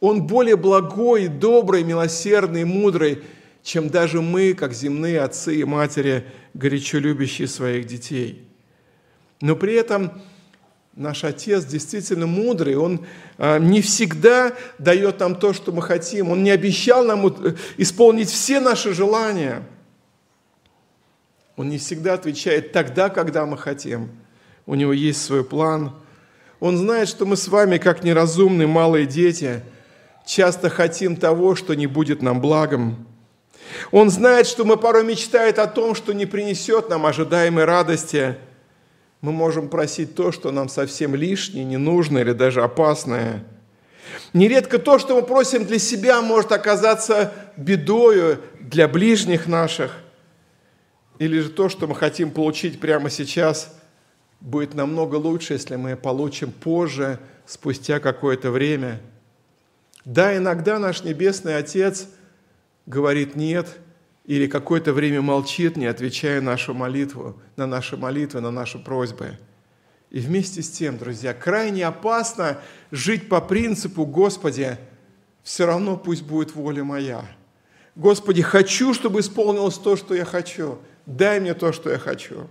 Он 0.00 0.26
более 0.26 0.56
благой, 0.56 1.28
добрый, 1.28 1.82
милосердный, 1.82 2.64
мудрый, 2.64 3.22
чем 3.62 3.88
даже 3.88 4.20
мы, 4.20 4.52
как 4.52 4.74
земные 4.74 5.22
отцы 5.22 5.56
и 5.56 5.64
матери, 5.64 6.26
горячо 6.52 6.98
любящие 6.98 7.48
своих 7.48 7.86
детей. 7.86 8.46
Но 9.40 9.56
при 9.56 9.76
этом 9.76 10.20
наш 11.00 11.24
Отец 11.24 11.64
действительно 11.64 12.26
мудрый, 12.26 12.76
Он 12.76 13.06
а, 13.38 13.58
не 13.58 13.80
всегда 13.80 14.52
дает 14.78 15.18
нам 15.20 15.34
то, 15.34 15.54
что 15.54 15.72
мы 15.72 15.80
хотим, 15.80 16.30
Он 16.30 16.42
не 16.42 16.50
обещал 16.50 17.04
нам 17.04 17.26
исполнить 17.78 18.28
все 18.28 18.60
наши 18.60 18.92
желания. 18.92 19.62
Он 21.56 21.70
не 21.70 21.78
всегда 21.78 22.14
отвечает 22.14 22.72
тогда, 22.72 23.08
когда 23.08 23.46
мы 23.46 23.56
хотим. 23.56 24.10
У 24.66 24.74
Него 24.74 24.92
есть 24.92 25.22
свой 25.24 25.42
план. 25.42 25.94
Он 26.60 26.76
знает, 26.76 27.08
что 27.08 27.24
мы 27.24 27.36
с 27.36 27.48
вами, 27.48 27.78
как 27.78 28.04
неразумные 28.04 28.68
малые 28.68 29.06
дети, 29.06 29.62
часто 30.26 30.68
хотим 30.68 31.16
того, 31.16 31.54
что 31.54 31.74
не 31.74 31.86
будет 31.86 32.20
нам 32.20 32.42
благом. 32.42 33.06
Он 33.90 34.10
знает, 34.10 34.46
что 34.46 34.66
мы 34.66 34.76
порой 34.76 35.04
мечтаем 35.04 35.54
о 35.56 35.66
том, 35.66 35.94
что 35.94 36.12
не 36.12 36.26
принесет 36.26 36.90
нам 36.90 37.06
ожидаемой 37.06 37.64
радости. 37.64 38.36
Мы 39.20 39.32
можем 39.32 39.68
просить 39.68 40.14
то, 40.14 40.32
что 40.32 40.50
нам 40.50 40.68
совсем 40.68 41.14
лишнее, 41.14 41.64
ненужное 41.64 42.22
или 42.22 42.32
даже 42.32 42.62
опасное. 42.62 43.44
Нередко 44.32 44.78
то, 44.78 44.98
что 44.98 45.14
мы 45.14 45.22
просим 45.22 45.64
для 45.64 45.78
себя, 45.78 46.22
может 46.22 46.52
оказаться 46.52 47.32
бедою 47.56 48.40
для 48.60 48.88
ближних 48.88 49.46
наших. 49.46 49.96
Или 51.18 51.40
же 51.40 51.50
то, 51.50 51.68
что 51.68 51.86
мы 51.86 51.94
хотим 51.94 52.30
получить 52.30 52.80
прямо 52.80 53.10
сейчас, 53.10 53.78
будет 54.40 54.74
намного 54.74 55.16
лучше, 55.16 55.52
если 55.52 55.76
мы 55.76 55.96
получим 55.96 56.50
позже, 56.50 57.18
спустя 57.44 58.00
какое-то 58.00 58.50
время. 58.50 59.00
Да, 60.06 60.34
иногда 60.34 60.78
наш 60.78 61.02
Небесный 61.02 61.56
Отец– 61.56 62.06
говорит 62.90 63.36
«нет», 63.36 63.68
или 64.30 64.46
какое-то 64.46 64.92
время 64.92 65.20
молчит, 65.22 65.76
не 65.76 65.86
отвечая 65.86 66.40
нашу 66.40 66.72
молитву, 66.72 67.42
на 67.56 67.66
наши 67.66 67.96
молитвы, 67.96 68.40
на 68.40 68.52
наши 68.52 68.78
просьбы. 68.78 69.36
И 70.08 70.20
вместе 70.20 70.62
с 70.62 70.70
тем, 70.70 70.98
друзья, 70.98 71.34
крайне 71.34 71.84
опасно 71.84 72.60
жить 72.92 73.28
по 73.28 73.40
принципу 73.40 74.06
«Господи, 74.06 74.78
все 75.42 75.66
равно 75.66 75.96
пусть 75.96 76.22
будет 76.22 76.54
воля 76.54 76.84
моя». 76.84 77.24
Господи, 77.96 78.40
хочу, 78.40 78.94
чтобы 78.94 79.18
исполнилось 79.18 79.78
то, 79.78 79.96
что 79.96 80.14
я 80.14 80.24
хочу. 80.24 80.78
Дай 81.06 81.40
мне 81.40 81.54
то, 81.54 81.72
что 81.72 81.90
я 81.90 81.98
хочу. 81.98 82.46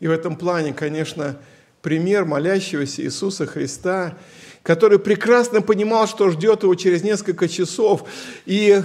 И 0.00 0.06
в 0.06 0.10
этом 0.10 0.36
плане, 0.36 0.74
конечно, 0.74 1.38
пример 1.80 2.26
молящегося 2.26 3.00
Иисуса 3.00 3.46
Христа 3.46 4.18
который 4.62 4.98
прекрасно 4.98 5.60
понимал, 5.60 6.08
что 6.08 6.30
ждет 6.30 6.62
его 6.62 6.74
через 6.74 7.02
несколько 7.02 7.48
часов. 7.48 8.08
И 8.46 8.82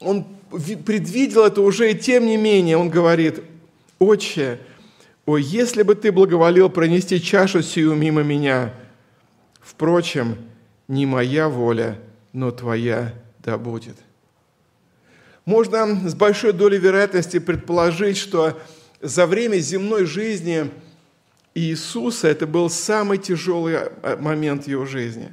он 0.00 0.26
предвидел 0.50 1.44
это 1.44 1.60
уже, 1.60 1.92
и 1.92 1.98
тем 1.98 2.26
не 2.26 2.36
менее 2.36 2.76
он 2.76 2.90
говорит, 2.90 3.42
«Отче, 3.98 4.58
о, 5.26 5.36
если 5.36 5.82
бы 5.82 5.94
ты 5.94 6.12
благоволил 6.12 6.70
пронести 6.70 7.20
чашу 7.20 7.62
сию 7.62 7.94
мимо 7.94 8.22
меня, 8.22 8.74
впрочем, 9.60 10.36
не 10.86 11.06
моя 11.06 11.48
воля, 11.48 11.98
но 12.32 12.50
твоя 12.50 13.14
да 13.40 13.58
будет». 13.58 13.96
Можно 15.44 16.08
с 16.08 16.14
большой 16.14 16.52
долей 16.52 16.78
вероятности 16.78 17.38
предположить, 17.38 18.16
что 18.16 18.58
за 19.00 19.26
время 19.26 19.58
земной 19.58 20.04
жизни– 20.04 20.70
Иисуса 21.58 22.28
это 22.28 22.46
был 22.46 22.70
самый 22.70 23.18
тяжелый 23.18 23.76
а, 23.76 24.16
момент 24.18 24.68
его 24.68 24.86
жизни. 24.86 25.30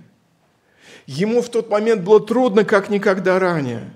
Ему 1.06 1.42
в 1.42 1.50
тот 1.50 1.70
момент 1.70 2.02
было 2.02 2.20
трудно, 2.20 2.66
как 2.66 2.90
никогда 2.90 3.38
ранее. 3.38 3.92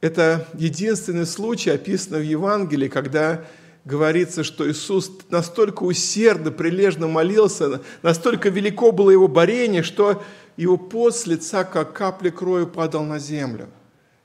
Это 0.00 0.46
единственный 0.54 1.26
случай, 1.26 1.70
описанный 1.70 2.20
в 2.20 2.24
Евангелии, 2.24 2.88
когда 2.88 3.44
говорится, 3.84 4.44
что 4.44 4.70
Иисус 4.70 5.10
настолько 5.30 5.84
усердно, 5.84 6.50
прилежно 6.50 7.06
молился, 7.06 7.80
настолько 8.02 8.48
велико 8.48 8.92
было 8.92 9.10
его 9.10 9.28
борение, 9.28 9.82
что 9.82 10.22
его 10.56 10.76
пот 10.76 11.16
с 11.16 11.26
лица, 11.26 11.64
как 11.64 11.92
капля 11.92 12.30
крови, 12.30 12.66
падал 12.66 13.04
на 13.04 13.18
землю– 13.18 13.68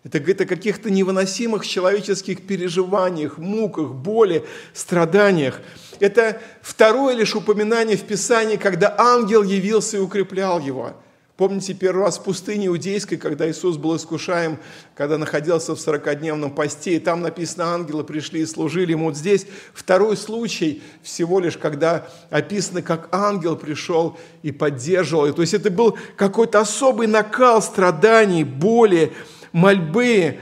это 0.03 0.17
говорит 0.17 0.41
о 0.41 0.45
каких-то 0.45 0.89
невыносимых 0.89 1.65
человеческих 1.65 2.47
переживаниях, 2.47 3.37
муках, 3.37 3.91
боли, 3.91 4.43
страданиях. 4.73 5.61
Это 5.99 6.41
второе 6.63 7.15
лишь 7.15 7.35
упоминание 7.35 7.97
в 7.97 8.03
Писании, 8.03 8.55
когда 8.55 8.95
ангел 8.97 9.43
явился 9.43 9.97
и 9.97 9.99
укреплял 9.99 10.59
его. 10.59 10.93
Помните 11.41 11.73
первый 11.73 12.03
раз 12.03 12.19
в 12.19 12.23
пустыне 12.23 12.67
иудейской, 12.67 13.17
когда 13.17 13.49
Иисус 13.49 13.75
был 13.77 13.95
искушаем, 13.95 14.59
когда 14.93 15.17
находился 15.17 15.73
в 15.73 15.79
40-дневном 15.79 16.53
посте, 16.53 16.97
и 16.97 16.99
там 16.99 17.21
написано, 17.21 17.73
ангелы 17.73 18.03
пришли 18.03 18.41
и 18.41 18.45
служили 18.45 18.91
ему. 18.91 19.05
Вот 19.05 19.17
здесь 19.17 19.47
второй 19.73 20.17
случай 20.17 20.83
всего 21.01 21.39
лишь, 21.39 21.57
когда 21.57 22.07
описано, 22.29 22.83
как 22.83 23.09
ангел 23.11 23.55
пришел 23.55 24.19
и 24.43 24.51
поддерживал. 24.51 25.33
То 25.33 25.41
есть 25.41 25.55
это 25.55 25.71
был 25.71 25.97
какой-то 26.15 26.59
особый 26.59 27.07
накал 27.07 27.59
страданий, 27.63 28.43
боли, 28.43 29.11
мольбы. 29.51 30.37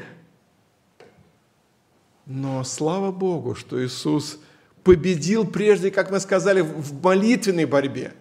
Но 2.26 2.66
слава 2.66 3.14
Богу, 3.14 3.56
что 3.56 3.82
Иисус 3.82 4.38
победил 4.84 5.48
прежде, 5.48 5.92
как 5.92 6.12
мы 6.12 6.20
сказали, 6.20 6.60
в 6.60 7.02
молитвенной 7.02 7.64
борьбе. 7.64 8.12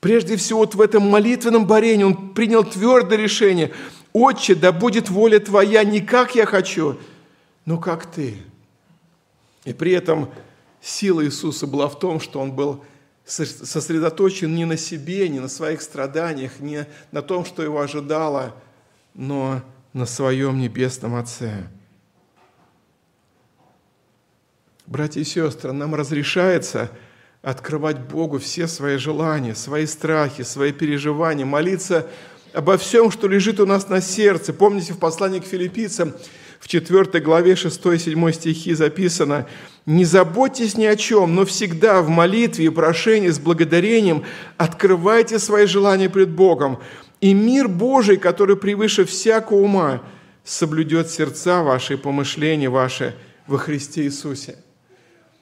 Прежде 0.00 0.36
всего, 0.36 0.60
вот 0.60 0.74
в 0.74 0.80
этом 0.80 1.08
молитвенном 1.08 1.66
борении 1.66 2.04
Он 2.04 2.34
принял 2.34 2.64
твердое 2.64 3.18
решение. 3.18 3.72
«Отче, 4.12 4.54
да 4.54 4.72
будет 4.72 5.10
воля 5.10 5.38
Твоя 5.40 5.84
не 5.84 6.00
как 6.00 6.34
я 6.34 6.46
хочу, 6.46 6.98
но 7.64 7.78
как 7.78 8.06
Ты». 8.06 8.36
И 9.64 9.72
при 9.72 9.92
этом 9.92 10.30
сила 10.80 11.24
Иисуса 11.24 11.66
была 11.66 11.88
в 11.88 11.98
том, 11.98 12.20
что 12.20 12.40
Он 12.40 12.52
был 12.52 12.84
сосредоточен 13.24 14.54
не 14.54 14.64
на 14.64 14.78
себе, 14.78 15.28
не 15.28 15.40
на 15.40 15.48
своих 15.48 15.82
страданиях, 15.82 16.60
не 16.60 16.86
на 17.12 17.20
том, 17.20 17.44
что 17.44 17.62
его 17.62 17.80
ожидало, 17.80 18.54
но 19.12 19.60
на 19.92 20.06
своем 20.06 20.58
небесном 20.58 21.14
Отце. 21.16 21.68
Братья 24.86 25.20
и 25.20 25.24
сестры, 25.24 25.72
нам 25.72 25.94
разрешается 25.94 26.90
открывать 27.42 28.00
Богу 28.00 28.38
все 28.38 28.66
свои 28.66 28.96
желания, 28.96 29.54
свои 29.54 29.86
страхи, 29.86 30.42
свои 30.42 30.72
переживания, 30.72 31.44
молиться 31.44 32.06
обо 32.52 32.76
всем, 32.76 33.10
что 33.10 33.28
лежит 33.28 33.60
у 33.60 33.66
нас 33.66 33.88
на 33.88 34.00
сердце. 34.00 34.52
Помните, 34.52 34.92
в 34.92 34.98
послании 34.98 35.40
к 35.40 35.44
филиппийцам 35.44 36.14
в 36.58 36.66
4 36.66 37.20
главе 37.20 37.52
6-7 37.52 38.32
стихи 38.32 38.74
записано 38.74 39.46
«Не 39.86 40.04
заботьтесь 40.04 40.76
ни 40.76 40.84
о 40.84 40.96
чем, 40.96 41.34
но 41.34 41.44
всегда 41.44 42.02
в 42.02 42.08
молитве 42.08 42.66
и 42.66 42.70
прошении 42.70 43.28
с 43.28 43.38
благодарением 43.38 44.24
открывайте 44.56 45.38
свои 45.38 45.66
желания 45.66 46.10
пред 46.10 46.30
Богом, 46.30 46.80
и 47.20 47.32
мир 47.34 47.68
Божий, 47.68 48.16
который 48.16 48.56
превыше 48.56 49.04
всякого 49.04 49.58
ума, 49.58 50.02
соблюдет 50.44 51.10
сердца 51.10 51.62
ваши 51.62 51.94
и 51.94 51.96
помышления 51.96 52.70
ваши 52.70 53.14
во 53.46 53.58
Христе 53.58 54.02
Иисусе». 54.02 54.56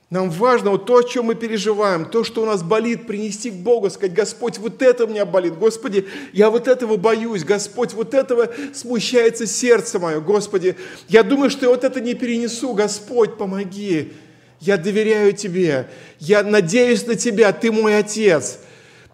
Нам 0.08 0.30
важно 0.30 0.70
вот 0.70 0.86
то, 0.86 0.98
о 0.98 1.02
чем 1.02 1.26
мы 1.26 1.34
переживаем, 1.34 2.04
то, 2.04 2.22
что 2.22 2.42
у 2.42 2.46
нас 2.46 2.62
болит, 2.62 3.08
принести 3.08 3.50
к 3.50 3.54
Богу, 3.54 3.90
сказать, 3.90 4.14
Господь, 4.14 4.56
вот 4.58 4.80
это 4.80 5.04
у 5.04 5.08
меня 5.08 5.26
болит, 5.26 5.58
Господи, 5.58 6.06
я 6.32 6.48
вот 6.48 6.68
этого 6.68 6.96
боюсь, 6.96 7.42
Господь, 7.42 7.92
вот 7.92 8.14
этого 8.14 8.48
смущается 8.72 9.46
сердце 9.46 9.98
мое, 9.98 10.20
Господи, 10.20 10.76
я 11.08 11.24
думаю, 11.24 11.50
что 11.50 11.66
я 11.66 11.70
вот 11.70 11.82
это 11.82 12.00
не 12.00 12.14
перенесу, 12.14 12.72
Господь, 12.72 13.36
помоги, 13.36 14.12
я 14.60 14.76
доверяю 14.76 15.32
Тебе, 15.32 15.88
я 16.20 16.44
надеюсь 16.44 17.04
на 17.04 17.16
Тебя, 17.16 17.52
Ты 17.52 17.72
мой 17.72 17.98
Отец, 17.98 18.60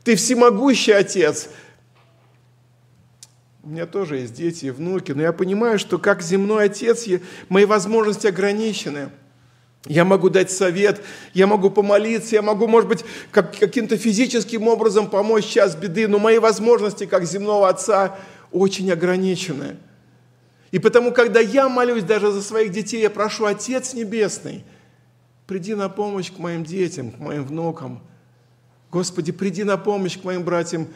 Ты 0.05 0.15
всемогущий 0.15 0.93
Отец. 0.93 1.49
У 3.63 3.71
меня 3.71 3.87
тоже 3.87 4.19
есть 4.19 4.35
дети 4.35 4.67
и 4.67 4.71
внуки, 4.71 5.13
но 5.13 5.23
я 5.23 5.33
понимаю, 5.33 5.79
что 5.79 5.97
как 5.97 6.21
земной 6.21 6.65
Отец, 6.65 7.07
мои 7.49 7.65
возможности 7.65 8.27
ограничены– 8.27 9.09
я 9.87 10.05
могу 10.05 10.31
дать 10.31 10.51
совет, 10.51 11.03
я 11.35 11.47
могу 11.47 11.71
помолиться, 11.71 12.37
я 12.37 12.43
могу, 12.43 12.69
может 12.69 12.89
быть, 12.89 13.05
как, 13.33 13.59
каким-то 13.59 13.97
физическим 13.97 14.69
образом 14.69 15.11
помочь 15.11 15.47
час 15.47 15.75
беды, 15.75 16.07
но 16.07 16.19
мои 16.19 16.39
возможности 16.39 17.05
как 17.07 17.25
земного 17.25 17.69
отца 17.69 18.17
очень 18.53 18.91
ограничены. 18.93 19.77
И 20.71 20.79
потому, 20.79 21.13
когда 21.13 21.41
я 21.41 21.69
молюсь 21.69 22.05
даже 22.05 22.31
за 22.31 22.43
своих 22.43 22.71
детей, 22.71 23.03
я 23.03 23.11
прошу, 23.11 23.45
Отец 23.45 23.93
Небесный, 23.93 24.65
приди 25.47 25.75
на 25.75 25.89
помощь 25.89 26.31
к 26.31 26.39
моим 26.39 26.65
детям, 26.65 27.11
к 27.11 27.19
моим 27.19 27.45
внукам. 27.45 28.03
Господи, 28.91 29.33
приди 29.33 29.65
на 29.65 29.77
помощь 29.77 30.19
к 30.19 30.25
моим 30.25 30.45
братьям, 30.45 30.89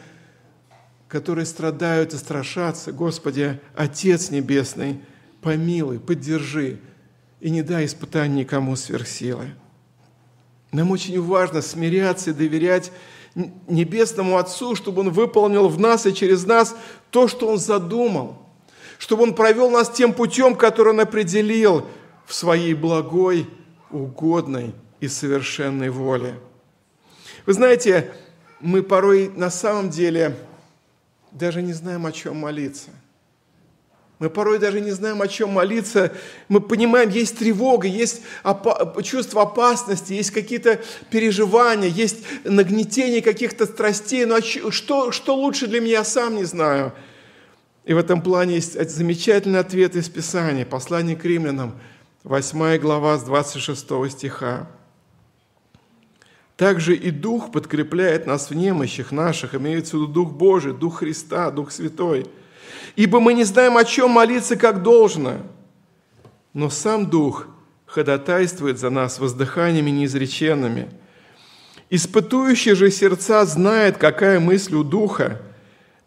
которые 1.07 1.45
страдают 1.45 2.13
и 2.13 2.17
страшатся. 2.17 2.91
Господи, 2.91 3.59
Отец 3.75 4.31
Небесный, 4.31 5.01
помилуй, 5.41 5.99
поддержи, 5.99 6.79
и 7.39 7.49
не 7.49 7.61
дай 7.61 7.85
испытаний 7.85 8.41
никому 8.41 8.75
сверхсилы. 8.75 9.49
Нам 10.71 10.91
очень 10.91 11.21
важно 11.21 11.61
смиряться 11.61 12.31
и 12.31 12.33
доверять 12.33 12.91
Небесному 13.67 14.37
Отцу, 14.37 14.75
чтобы 14.75 15.01
Он 15.01 15.11
выполнил 15.11 15.67
в 15.67 15.79
нас 15.79 16.05
и 16.05 16.13
через 16.13 16.45
нас 16.45 16.75
то, 17.11 17.27
что 17.27 17.47
Он 17.47 17.57
задумал, 17.57 18.41
чтобы 18.97 19.23
Он 19.23 19.35
провел 19.35 19.69
нас 19.69 19.89
тем 19.89 20.13
путем, 20.13 20.55
который 20.55 20.93
Он 20.93 20.99
определил 20.99 21.85
в 22.25 22.33
Своей 22.33 22.73
благой, 22.73 23.47
угодной 23.91 24.73
и 24.99 25.07
совершенной 25.07 25.89
воле. 25.89 26.39
Вы 27.45 27.53
знаете, 27.53 28.11
мы 28.59 28.83
порой 28.83 29.29
на 29.29 29.49
самом 29.49 29.89
деле 29.89 30.35
даже 31.31 31.61
не 31.61 31.73
знаем, 31.73 32.05
о 32.05 32.11
чем 32.11 32.37
молиться– 32.37 32.89
мы 34.19 34.31
порой 34.31 34.57
даже 34.57 34.81
не 34.81 34.91
знаем, 34.91 35.21
о 35.21 35.27
чем 35.27 35.51
молиться. 35.51 36.11
Мы 36.49 36.59
понимаем, 36.59 37.09
есть 37.09 37.37
тревога, 37.37 37.87
есть 37.87 38.21
опа- 38.43 39.03
чувство 39.03 39.43
опасности, 39.43 40.13
есть 40.13 40.31
какие-то 40.31 40.81
переживания, 41.11 41.87
есть 41.87 42.23
нагнетение 42.43 43.21
каких-то 43.21 43.67
страстей. 43.67 44.25
Но 44.25 44.41
что, 44.41 45.11
что 45.11 45.35
лучше 45.35 45.67
для 45.67 45.81
меня, 45.81 45.91
я 45.99 46.03
сам 46.03 46.35
не 46.35 46.45
знаю. 46.45 46.93
И 47.85 47.93
в 47.93 47.97
этом 47.97 48.21
плане 48.21 48.55
есть 48.55 48.89
замечательный 48.89 49.59
ответ 49.59 49.95
из 49.95 50.09
Писания, 50.09 50.65
послание 50.65 51.15
к 51.15 51.23
римлянам, 51.23 51.79
8 52.23 52.79
глава 52.79 53.19
с 53.19 53.23
26 53.23 54.11
стиха. 54.11 54.67
Также 56.57 56.95
и 56.95 57.11
Дух 57.11 57.51
подкрепляет 57.51 58.25
нас 58.25 58.49
в 58.49 58.55
немощах 58.55 59.11
наших, 59.11 59.53
имеется 59.53 59.95
в 59.95 60.01
виду 60.01 60.11
Дух 60.11 60.31
Божий, 60.31 60.73
Дух 60.73 60.99
Христа, 60.99 61.51
Дух 61.51 61.71
Святой– 61.71 62.25
ибо 62.95 63.19
мы 63.19 63.33
не 63.33 63.43
знаем, 63.43 63.77
о 63.77 63.83
чем 63.83 64.11
молиться 64.11 64.55
как 64.55 64.83
должно. 64.83 65.37
Но 66.53 66.69
сам 66.69 67.09
Дух 67.09 67.47
ходатайствует 67.85 68.79
за 68.79 68.89
нас 68.89 69.19
воздыханиями 69.19 69.89
неизреченными. 69.89 70.89
Испытующий 71.89 72.73
же 72.73 72.91
сердца 72.91 73.45
знает, 73.45 73.97
какая 73.97 74.39
мысль 74.39 74.75
у 74.75 74.83
Духа, 74.83 75.41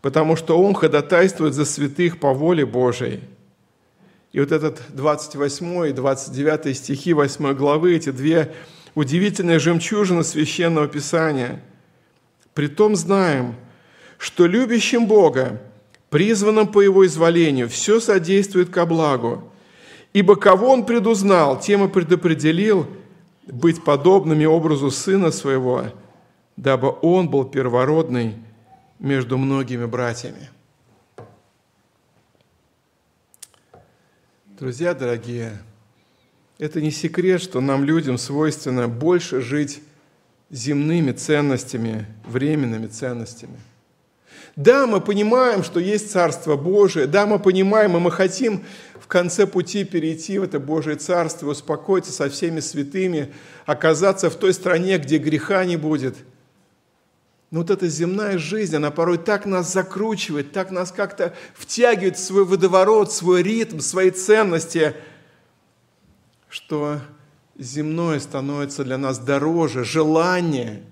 потому 0.02 0.36
что 0.36 0.58
Он 0.58 0.74
ходатайствует 0.74 1.54
за 1.54 1.64
святых 1.64 2.18
по 2.20 2.32
воле 2.32 2.66
Божией. 2.66 3.20
И 4.32 4.40
вот 4.40 4.52
этот 4.52 4.80
28 4.90 5.88
и 5.88 5.92
29 5.92 6.76
стихи 6.76 7.12
8 7.12 7.54
главы, 7.54 7.96
эти 7.96 8.10
две 8.10 8.52
удивительные 8.94 9.58
жемчужины 9.58 10.22
Священного 10.22 10.86
Писания. 10.86 11.62
Притом 12.54 12.96
знаем, 12.96 13.54
что 14.18 14.46
любящим 14.46 15.06
Бога 15.06 15.60
призванным 16.10 16.66
по 16.66 16.80
его 16.80 17.06
изволению, 17.06 17.68
все 17.68 18.00
содействует 18.00 18.68
ко 18.68 18.84
благу. 18.84 19.50
Ибо 20.12 20.34
кого 20.34 20.70
он 20.70 20.84
предузнал, 20.84 21.58
тем 21.58 21.84
и 21.84 21.88
предопределил 21.88 22.86
быть 23.46 23.82
подобными 23.82 24.44
образу 24.44 24.90
Сына 24.90 25.30
Своего, 25.30 25.84
дабы 26.56 26.94
Он 27.00 27.28
был 27.28 27.44
первородный 27.44 28.34
между 28.98 29.38
многими 29.38 29.86
братьями. 29.86 30.50
Друзья 34.58 34.92
дорогие, 34.94 35.62
это 36.58 36.80
не 36.82 36.90
секрет, 36.90 37.40
что 37.40 37.60
нам, 37.60 37.84
людям, 37.84 38.18
свойственно 38.18 38.88
больше 38.88 39.40
жить 39.40 39.80
земными 40.50 41.12
ценностями, 41.12 42.06
временными 42.26 42.88
ценностями– 42.88 43.58
да, 44.60 44.86
мы 44.86 45.00
понимаем, 45.00 45.64
что 45.64 45.80
есть 45.80 46.10
Царство 46.10 46.54
Божие, 46.54 47.06
да, 47.06 47.24
мы 47.24 47.38
понимаем, 47.38 47.96
и 47.96 48.00
мы 48.00 48.10
хотим 48.10 48.62
в 49.00 49.06
конце 49.06 49.46
пути 49.46 49.84
перейти 49.84 50.38
в 50.38 50.42
это 50.42 50.60
Божие 50.60 50.96
Царство, 50.96 51.48
успокоиться 51.48 52.12
со 52.12 52.28
всеми 52.28 52.60
святыми, 52.60 53.32
оказаться 53.64 54.28
в 54.28 54.34
той 54.34 54.52
стране, 54.52 54.98
где 54.98 55.16
греха 55.16 55.64
не 55.64 55.78
будет. 55.78 56.14
Но 57.50 57.60
вот 57.60 57.70
эта 57.70 57.88
земная 57.88 58.36
жизнь, 58.36 58.76
она 58.76 58.90
порой 58.90 59.16
так 59.16 59.46
нас 59.46 59.72
закручивает, 59.72 60.52
так 60.52 60.70
нас 60.70 60.92
как-то 60.92 61.34
втягивает 61.54 62.18
в 62.18 62.22
свой 62.22 62.44
водоворот, 62.44 63.10
свой 63.10 63.42
ритм, 63.42 63.80
свои 63.80 64.10
ценности, 64.10 64.94
что 66.50 67.00
земное 67.56 68.20
становится 68.20 68.84
для 68.84 68.98
нас 68.98 69.18
дороже, 69.18 69.84
желание 69.84 70.82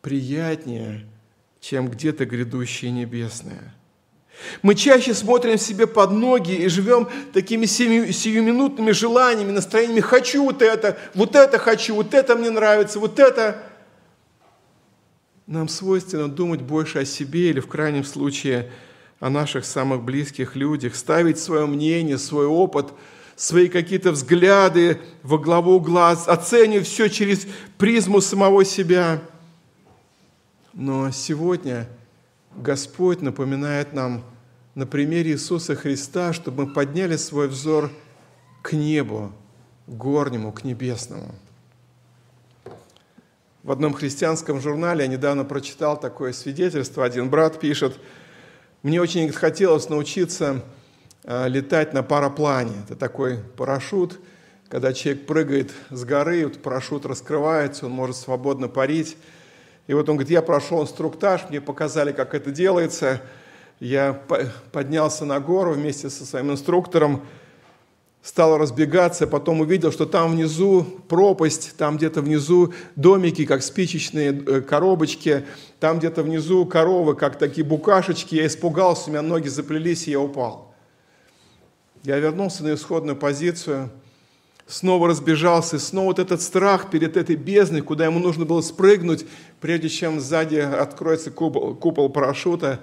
приятнее– 0.00 1.06
чем 1.62 1.88
где-то 1.88 2.26
грядущее 2.26 2.90
небесное. 2.90 3.72
Мы 4.62 4.74
чаще 4.74 5.14
смотрим 5.14 5.56
себе 5.56 5.86
под 5.86 6.10
ноги 6.10 6.52
и 6.52 6.66
живем 6.66 7.08
такими 7.32 7.66
сиюминутными 7.66 8.90
желаниями, 8.90 9.52
настроениями 9.52 10.00
«хочу 10.00 10.42
вот 10.42 10.60
это, 10.60 10.98
вот 11.14 11.36
это 11.36 11.58
хочу, 11.58 11.94
вот 11.94 12.14
это 12.14 12.34
мне 12.34 12.50
нравится, 12.50 12.98
вот 12.98 13.20
это». 13.20 13.62
Нам 15.46 15.68
свойственно 15.68 16.28
думать 16.28 16.62
больше 16.62 17.00
о 17.00 17.04
себе 17.04 17.50
или 17.50 17.60
в 17.60 17.68
крайнем 17.68 18.04
случае 18.04 18.68
о 19.20 19.30
наших 19.30 19.64
самых 19.64 20.02
близких 20.02 20.56
людях, 20.56 20.96
ставить 20.96 21.38
свое 21.38 21.66
мнение, 21.66 22.18
свой 22.18 22.46
опыт, 22.46 22.88
свои 23.36 23.68
какие-то 23.68 24.10
взгляды 24.10 24.98
во 25.22 25.38
главу 25.38 25.78
глаз, 25.78 26.26
оценивать 26.26 26.88
все 26.88 27.08
через 27.08 27.46
призму 27.78 28.20
самого 28.20 28.64
себя– 28.64 29.22
но 30.72 31.10
сегодня 31.10 31.88
Господь 32.56 33.20
напоминает 33.20 33.92
нам 33.92 34.24
на 34.74 34.86
примере 34.86 35.32
Иисуса 35.32 35.74
Христа, 35.74 36.32
чтобы 36.32 36.66
мы 36.66 36.72
подняли 36.72 37.16
свой 37.16 37.48
взор 37.48 37.90
к 38.62 38.72
небу, 38.72 39.32
горнему, 39.86 40.52
к 40.52 40.64
небесному. 40.64 41.34
В 43.62 43.70
одном 43.70 43.94
христианском 43.94 44.60
журнале 44.60 45.04
я 45.04 45.06
недавно 45.06 45.44
прочитал 45.44 45.98
такое 45.98 46.32
свидетельство. 46.32 47.04
Один 47.04 47.30
брат 47.30 47.60
пишет, 47.60 47.98
мне 48.82 49.00
очень 49.00 49.30
хотелось 49.30 49.88
научиться 49.88 50.64
а, 51.22 51.46
летать 51.46 51.92
на 51.92 52.02
параплане. 52.02 52.72
Это 52.84 52.96
такой 52.96 53.38
парашют, 53.56 54.18
когда 54.68 54.92
человек 54.92 55.26
прыгает 55.26 55.70
с 55.90 56.04
горы, 56.04 56.44
вот 56.44 56.60
парашют 56.60 57.06
раскрывается, 57.06 57.86
он 57.86 57.92
может 57.92 58.16
свободно 58.16 58.68
парить. 58.68 59.16
И 59.86 59.94
вот 59.94 60.08
он 60.08 60.16
говорит, 60.16 60.30
я 60.30 60.42
прошел 60.42 60.82
инструктаж, 60.82 61.48
мне 61.48 61.60
показали, 61.60 62.12
как 62.12 62.34
это 62.34 62.50
делается. 62.50 63.20
Я 63.80 64.12
поднялся 64.70 65.24
на 65.24 65.40
гору 65.40 65.72
вместе 65.72 66.08
со 66.08 66.24
своим 66.24 66.52
инструктором, 66.52 67.22
стал 68.22 68.56
разбегаться, 68.56 69.26
потом 69.26 69.60
увидел, 69.60 69.90
что 69.90 70.06
там 70.06 70.30
внизу 70.30 70.84
пропасть, 71.08 71.76
там 71.76 71.96
где-то 71.96 72.22
внизу 72.22 72.72
домики, 72.94 73.44
как 73.44 73.64
спичечные 73.64 74.30
э, 74.30 74.60
коробочки, 74.60 75.44
там 75.80 75.98
где-то 75.98 76.22
внизу 76.22 76.64
коровы, 76.64 77.16
как 77.16 77.36
такие 77.36 77.66
букашечки. 77.66 78.36
Я 78.36 78.46
испугался, 78.46 79.08
у 79.08 79.10
меня 79.10 79.22
ноги 79.22 79.48
заплелись, 79.48 80.06
и 80.06 80.12
я 80.12 80.20
упал. 80.20 80.72
Я 82.04 82.18
вернулся 82.18 82.62
на 82.62 82.74
исходную 82.74 83.16
позицию, 83.16 83.90
снова 84.72 85.08
разбежался, 85.08 85.78
снова 85.78 86.06
вот 86.06 86.18
этот 86.18 86.40
страх 86.40 86.90
перед 86.90 87.18
этой 87.18 87.36
бездной, 87.36 87.82
куда 87.82 88.06
ему 88.06 88.18
нужно 88.18 88.46
было 88.46 88.62
спрыгнуть, 88.62 89.26
прежде 89.60 89.90
чем 89.90 90.18
сзади 90.18 90.56
откроется 90.56 91.30
купол, 91.30 91.74
купол 91.74 92.08
парашюта, 92.08 92.80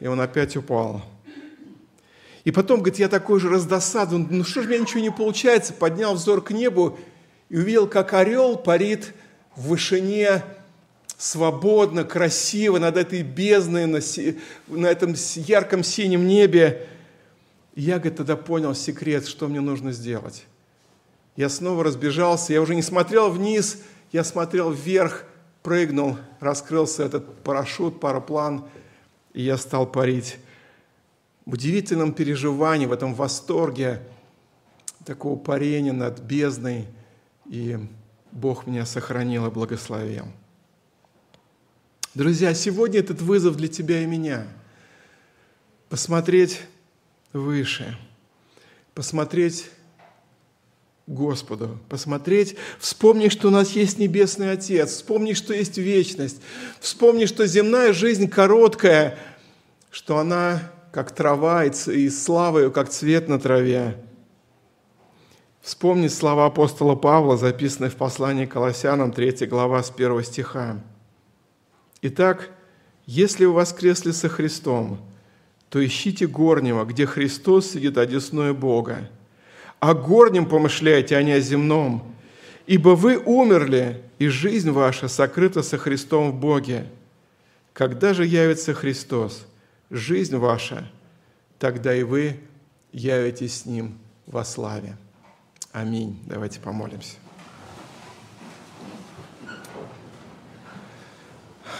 и 0.00 0.08
он 0.08 0.20
опять 0.20 0.56
упал. 0.56 1.02
И 2.42 2.50
потом, 2.50 2.80
говорит, 2.80 2.98
я 2.98 3.08
такой 3.08 3.38
же 3.38 3.48
раздосадан, 3.48 4.26
ну 4.30 4.42
что 4.42 4.62
же 4.62 4.68
у 4.68 4.70
меня 4.70 4.80
ничего 4.80 5.00
не 5.00 5.12
получается, 5.12 5.72
поднял 5.72 6.14
взор 6.14 6.42
к 6.42 6.50
небу 6.50 6.98
и 7.50 7.56
увидел, 7.56 7.86
как 7.86 8.12
орел 8.12 8.56
парит 8.56 9.12
в 9.54 9.68
вышине 9.68 10.42
свободно, 11.16 12.02
красиво 12.02 12.78
над 12.78 12.96
этой 12.96 13.22
бездной, 13.22 13.86
на, 13.86 14.00
на 14.66 14.86
этом 14.86 15.14
ярком 15.36 15.84
синем 15.84 16.26
небе. 16.26 16.88
И 17.76 17.82
я, 17.82 17.98
говорит, 17.98 18.16
тогда 18.16 18.36
понял 18.36 18.74
секрет, 18.74 19.28
что 19.28 19.46
мне 19.46 19.60
нужно 19.60 19.92
сделать. 19.92 20.44
Я 21.36 21.50
снова 21.50 21.84
разбежался, 21.84 22.54
я 22.54 22.62
уже 22.62 22.74
не 22.74 22.82
смотрел 22.82 23.30
вниз, 23.30 23.82
я 24.10 24.24
смотрел 24.24 24.70
вверх, 24.70 25.24
прыгнул, 25.62 26.16
раскрылся 26.40 27.04
этот 27.04 27.42
парашют, 27.42 28.00
параплан, 28.00 28.64
и 29.34 29.42
я 29.42 29.58
стал 29.58 29.86
парить 29.86 30.38
в 31.44 31.52
удивительном 31.52 32.12
переживании, 32.12 32.86
в 32.86 32.92
этом 32.92 33.14
восторге 33.14 34.02
такого 35.04 35.38
парения 35.38 35.92
над 35.92 36.20
бездной, 36.20 36.86
и 37.44 37.78
Бог 38.32 38.66
меня 38.66 38.86
сохранил 38.86 39.46
и 39.46 39.50
благословил. 39.50 40.26
Друзья, 42.14 42.54
сегодня 42.54 43.00
этот 43.00 43.20
вызов 43.20 43.56
для 43.56 43.68
тебя 43.68 44.02
и 44.02 44.06
меня. 44.06 44.46
Посмотреть 45.90 46.62
выше, 47.32 47.96
посмотреть 48.94 49.70
Господу, 51.06 51.78
посмотреть, 51.88 52.56
вспомни, 52.80 53.28
что 53.28 53.48
у 53.48 53.50
нас 53.52 53.70
есть 53.70 53.98
Небесный 53.98 54.50
Отец, 54.50 54.90
вспомни, 54.90 55.34
что 55.34 55.54
есть 55.54 55.78
вечность, 55.78 56.40
вспомни, 56.80 57.26
что 57.26 57.46
земная 57.46 57.92
жизнь 57.92 58.28
короткая, 58.28 59.16
что 59.90 60.18
она 60.18 60.72
как 60.90 61.14
трава, 61.14 61.64
и 61.64 62.10
слава 62.10 62.58
ее, 62.58 62.70
как 62.72 62.88
цвет 62.88 63.28
на 63.28 63.38
траве. 63.38 64.02
Вспомнить 65.60 66.12
слова 66.12 66.46
апостола 66.46 66.96
Павла, 66.96 67.36
записанные 67.36 67.90
в 67.90 67.96
послании 67.96 68.46
к 68.46 68.52
Колоссянам, 68.52 69.12
3 69.12 69.46
глава, 69.46 69.82
с 69.82 69.90
1 69.90 70.24
стиха. 70.24 70.80
Итак, 72.02 72.50
если 73.04 73.44
вы 73.44 73.52
воскресли 73.52 74.10
со 74.10 74.28
Христом, 74.28 75.00
то 75.68 75.84
ищите 75.84 76.26
горнего, 76.26 76.84
где 76.84 77.06
Христос 77.06 77.70
сидит 77.70 77.96
одесную 77.96 78.54
Бога. 78.54 79.08
О 79.80 79.94
горнем 79.94 80.46
помышляйте, 80.46 81.16
а 81.16 81.22
не 81.22 81.32
о 81.32 81.40
земном, 81.40 82.14
ибо 82.66 82.90
вы 82.90 83.18
умерли, 83.18 84.02
и 84.18 84.28
жизнь 84.28 84.70
ваша 84.70 85.08
сокрыта 85.08 85.62
со 85.62 85.76
Христом 85.76 86.32
в 86.32 86.34
Боге. 86.34 86.86
Когда 87.72 88.14
же 88.14 88.24
явится 88.24 88.72
Христос– 88.72 89.46
жизнь 89.90 90.36
ваша, 90.36 90.90
тогда 91.58 91.94
и 91.94 92.02
вы 92.02 92.40
явитесь 92.92 93.60
с 93.60 93.66
Ним 93.66 93.98
во 94.26 94.44
славе. 94.44 94.96
Аминь. 95.72 96.18
Давайте 96.26 96.60
помолимся. 96.60 97.16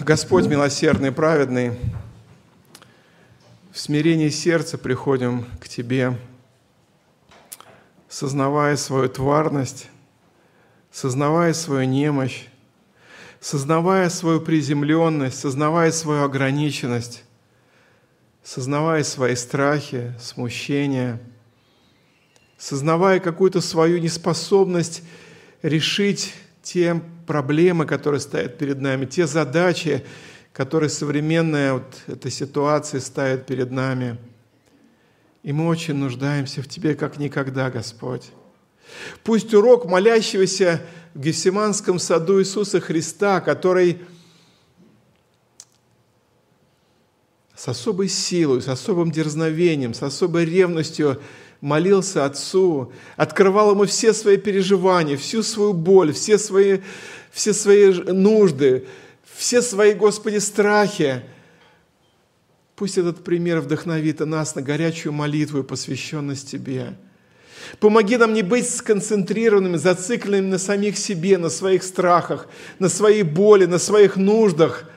Господь 0.01 0.47
милосердный, 0.47 1.11
праведный, 1.11 1.73
в 3.73 3.79
смирении 3.79 4.29
сердца 4.29 4.77
приходим 4.77 5.47
к 5.59 5.69
Тебе, 5.69 6.19
сознавая 8.19 8.77
свою 8.77 9.11
тварность, 9.11 9.89
сознавая 10.91 11.53
свою 11.53 11.87
немощь, 11.87 12.47
сознавая 13.41 14.09
свою 14.09 14.41
приземленность, 14.41 15.39
сознавая 15.39 15.93
свою 15.93 16.25
ограниченность, 16.25 17.25
сознавая 18.43 19.05
свои 19.05 19.37
страхи, 19.37 20.15
смущения, 20.19 21.21
сознавая 22.57 23.21
какую-то 23.21 23.61
свою 23.61 23.99
неспособность 23.99 25.03
решить 25.61 26.33
те 26.63 26.99
проблемы, 27.27 27.85
которые 27.85 28.23
стоят 28.23 28.57
перед 28.57 28.81
нами, 28.81 29.05
те 29.05 29.27
задачи, 29.27 30.07
которые 30.55 30.89
современная 30.89 31.75
вот 31.75 32.03
эта 32.07 32.31
ситуация 32.31 33.01
ставит 33.01 33.45
перед 33.45 33.71
нами. 33.71 34.17
И 35.47 35.53
мы 35.53 35.69
очень 35.69 35.95
нуждаемся 35.95 36.61
в 36.61 36.69
Тебе, 36.69 36.95
как 36.95 37.19
никогда, 37.19 37.71
Господь. 37.71 38.33
Пусть 39.23 39.55
урок 39.55 39.87
молящегося 39.87 40.83
в 41.15 41.21
Гефсиманском 41.21 41.99
саду 42.01 42.41
Иисуса 42.41 42.81
Христа, 42.81 43.41
который– 43.41 44.03
с 47.55 47.69
особой 47.69 48.09
силой, 48.09 48.61
с 48.61 48.69
особым 48.69 49.13
дерзновением, 49.13 49.95
с 49.95 50.03
особой 50.03 50.45
ревностью 50.45 51.23
молился 51.61 52.25
Отцу, 52.25 52.93
открывал 53.17 53.71
ему 53.71 53.87
все 53.87 54.13
свои 54.13 54.37
переживания, 54.37 55.17
всю 55.17 55.43
свою 55.43 55.73
боль, 55.73 56.13
все 56.13 56.39
свои, 56.39 56.81
все 57.31 57.55
свои 57.55 57.93
нужды, 57.93 58.87
все 59.37 59.63
свои, 59.63 59.95
Господи, 59.95 60.39
страхи. 60.39 61.23
Пусть 62.77 62.99
этот 62.99 63.25
пример 63.25 63.61
вдохновит 63.61 64.21
нас 64.21 64.55
на 64.55 64.63
горячую 64.63 65.13
молитву 65.13 65.61
и 65.61 65.65
посвященность 65.65 66.51
Тебе. 66.51 66.97
Помоги 67.81 68.17
нам 68.17 68.33
не 68.33 68.43
быть 68.43 68.71
сконцентрированными, 68.71 69.77
зацикленными 69.77 70.51
на 70.51 70.59
самих 70.59 70.97
себе, 70.97 71.39
на 71.39 71.49
своих 71.49 71.83
страхах, 71.83 72.47
на 72.79 72.89
своей 72.89 73.23
боли, 73.25 73.65
на 73.65 73.79
своих 73.79 74.17
нуждах– 74.17 74.85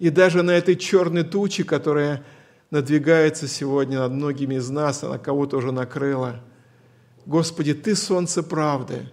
и 0.00 0.08
даже 0.08 0.42
на 0.42 0.52
этой 0.52 0.76
черной 0.76 1.22
туче, 1.22 1.62
которая 1.62 2.24
надвигается 2.70 3.46
сегодня 3.46 3.98
над 3.98 4.12
многими 4.12 4.54
из 4.54 4.70
нас, 4.70 5.04
она 5.04 5.18
кого-то 5.18 5.58
уже 5.58 5.72
накрыла. 5.72 6.40
Господи, 7.26 7.74
Ты 7.74 7.94
солнце 7.94 8.42
правды, 8.42 9.10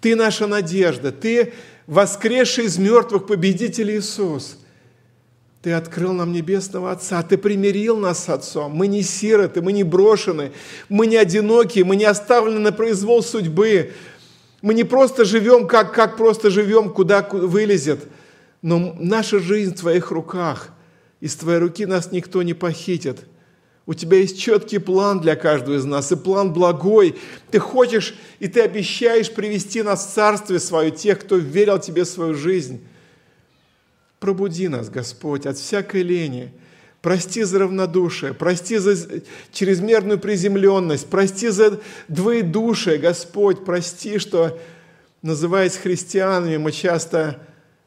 Ты 0.00 0.16
наша 0.16 0.48
надежда, 0.48 1.12
Ты 1.12 1.54
воскресший 1.86 2.64
из 2.64 2.76
мертвых 2.76 3.28
победитель 3.28 3.92
Иисус. 3.92 4.58
Ты 5.62 5.72
открыл 5.72 6.12
нам 6.12 6.32
Небесного 6.32 6.92
Отца, 6.92 7.22
Ты 7.22 7.36
примирил 7.38 7.96
нас 7.96 8.24
с 8.24 8.28
Отцом. 8.28 8.72
Мы 8.72 8.86
не 8.86 9.02
сироты, 9.02 9.62
мы 9.62 9.72
не 9.72 9.82
брошены, 9.82 10.52
мы 10.88 11.06
не 11.06 11.16
одиноки, 11.16 11.80
мы 11.80 11.96
не 11.96 12.04
оставлены 12.04 12.60
на 12.60 12.72
произвол 12.72 13.22
судьбы. 13.22 13.92
Мы 14.62 14.74
не 14.74 14.84
просто 14.84 15.24
живем, 15.24 15.66
как, 15.66 15.94
как 15.94 16.16
просто 16.16 16.50
живем, 16.50 16.90
куда 16.90 17.22
вылезет– 17.30 18.00
но 18.66 18.96
наша 18.98 19.38
жизнь 19.38 19.74
в 19.74 19.78
Твоих 19.78 20.10
руках. 20.10 20.70
Из 21.20 21.36
Твоей 21.36 21.60
руки 21.60 21.86
нас 21.86 22.10
никто 22.10 22.42
не 22.42 22.52
похитит. 22.52 23.20
У 23.86 23.94
Тебя 23.94 24.18
есть 24.18 24.40
четкий 24.40 24.78
план 24.78 25.20
для 25.20 25.36
каждого 25.36 25.76
из 25.76 25.84
нас, 25.84 26.10
и 26.10 26.16
план 26.16 26.52
благой. 26.52 27.14
Ты 27.52 27.60
хочешь 27.60 28.16
и 28.40 28.48
Ты 28.48 28.62
обещаешь 28.62 29.32
привести 29.32 29.82
нас 29.82 30.04
в 30.04 30.14
Царствие 30.14 30.58
Свое, 30.58 30.90
тех, 30.90 31.20
кто 31.20 31.36
верил 31.36 31.78
Тебе 31.78 32.04
свою 32.04 32.34
жизнь. 32.34 32.80
Пробуди 34.26 34.66
нас, 34.66 34.90
Господь, 34.90 35.46
от 35.46 35.56
всякой 35.56 36.02
лени. 36.02 36.50
Прости 37.00 37.44
за 37.44 37.60
равнодушие, 37.60 38.34
прости 38.34 38.76
за 38.76 38.96
чрезмерную 39.52 40.18
приземленность, 40.18 41.06
прости 41.06 41.48
за 41.48 41.78
двоедушие, 42.08 42.98
Господь, 42.98 43.64
прости, 43.64 44.18
что, 44.18 44.58
называясь 45.22 45.76
христианами, 45.76 46.56
мы 46.56 46.72
часто 46.72 47.40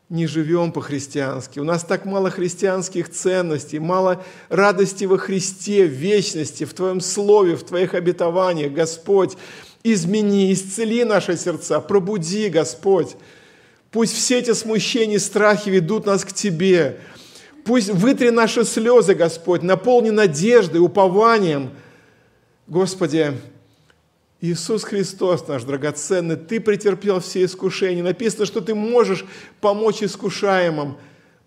не 0.07 0.27
живем 0.27 0.71
по-христиански. 0.71 1.59
У 1.59 1.65
нас 1.65 1.83
так 1.83 2.05
мало 2.05 2.29
христианских 2.29 3.09
ценностей, 3.09 3.79
мало 3.79 4.23
радости 4.47 5.03
во 5.03 5.17
Христе, 5.17 5.87
в 5.87 5.91
вечности, 5.91 6.63
в 6.63 6.73
Твоем 6.73 7.01
Слове, 7.01 7.57
в 7.57 7.63
Твоих 7.63 7.95
обетованиях. 7.95 8.71
Господь, 8.71 9.35
измени, 9.83 10.53
исцели 10.53 11.03
наши 11.03 11.35
сердца, 11.35 11.81
пробуди, 11.81 12.47
Господь. 12.47 13.17
Пусть 13.91 14.13
все 14.13 14.39
эти 14.39 14.53
смущения 14.53 15.15
и 15.15 15.19
страхи 15.19 15.69
ведут 15.69 16.05
нас 16.05 16.23
к 16.23 16.31
Тебе. 16.31 16.99
Пусть 17.65 17.89
вытри 17.89 18.29
наши 18.29 18.63
слезы, 18.63 19.15
Господь, 19.15 19.63
наполни 19.63 20.11
надеждой, 20.11 20.77
упованием. 20.77 21.71
Господи, 22.67 23.33
Иисус 24.41 24.83
Христос 24.83 25.47
наш 25.47 25.63
драгоценный, 25.63 26.35
Ты 26.35 26.59
претерпел 26.59 27.19
все 27.19 27.43
искушения. 27.43 28.03
Написано, 28.03 28.45
что 28.45 28.61
Ты 28.61 28.75
можешь 28.75 29.25
помочь 29.59 30.03
искушаемым. 30.03 30.97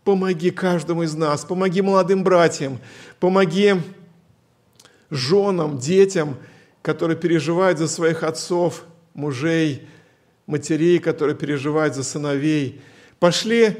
Помоги 0.05 0.51
каждому 0.51 1.05
из 1.05 1.15
нас, 1.15 1.45
помоги 1.45 1.81
молодым 1.81 2.25
братьям, 2.25 2.81
помоги 3.21 3.77
женам, 5.11 5.79
детям, 5.79 6.39
которые 6.83 7.17
переживают 7.17 7.79
за 7.79 7.87
своих 7.87 8.25
отцов, 8.25 8.83
мужей, 9.15 9.87
матерей, 10.47 10.99
которые 10.99 11.37
переживают 11.37 11.95
за 11.95 12.03
сыновей. 12.03 12.81
Пошли 13.19 13.77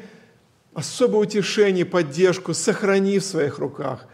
особое 0.75 1.23
утешение, 1.23 1.85
поддержку, 1.85 2.55
сохрани 2.55 3.19
в 3.19 3.25
своих 3.25 3.59
руках. 3.59 4.07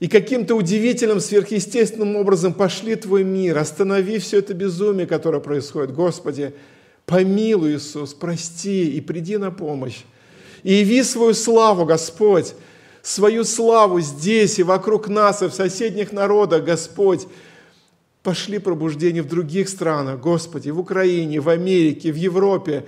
И 0.00 0.08
каким-то 0.08 0.56
удивительным, 0.56 1.20
сверхъестественным 1.20 2.16
образом 2.16 2.54
пошли 2.54 2.96
Твой 2.96 3.22
мир, 3.22 3.58
останови 3.58 4.18
все 4.18 4.38
это 4.38 4.52
безумие, 4.52 5.06
которое 5.06 5.40
происходит. 5.40 5.94
Господи, 5.94 6.54
помилуй, 7.06 7.76
Иисус, 7.76 8.12
прости 8.12 8.96
и 8.96 9.00
приди 9.00 9.36
на 9.36 9.50
помощь. 9.52 10.02
И 10.64 10.74
яви 10.74 11.02
свою 11.04 11.34
славу, 11.34 11.84
Господь, 11.84 12.54
свою 13.02 13.44
славу 13.44 14.00
здесь 14.00 14.58
и 14.58 14.62
вокруг 14.62 15.08
нас, 15.08 15.42
и 15.42 15.48
в 15.48 15.52
соседних 15.52 16.12
народах, 16.12 16.64
Господь. 16.64 17.26
Пошли 18.22 18.58
пробуждения 18.58 19.22
в 19.22 19.28
других 19.28 19.68
странах, 19.68 20.20
Господи, 20.20 20.70
в 20.70 20.78
Украине, 20.78 21.40
в 21.40 21.48
Америке, 21.48 22.12
в 22.12 22.16
Европе, 22.16 22.84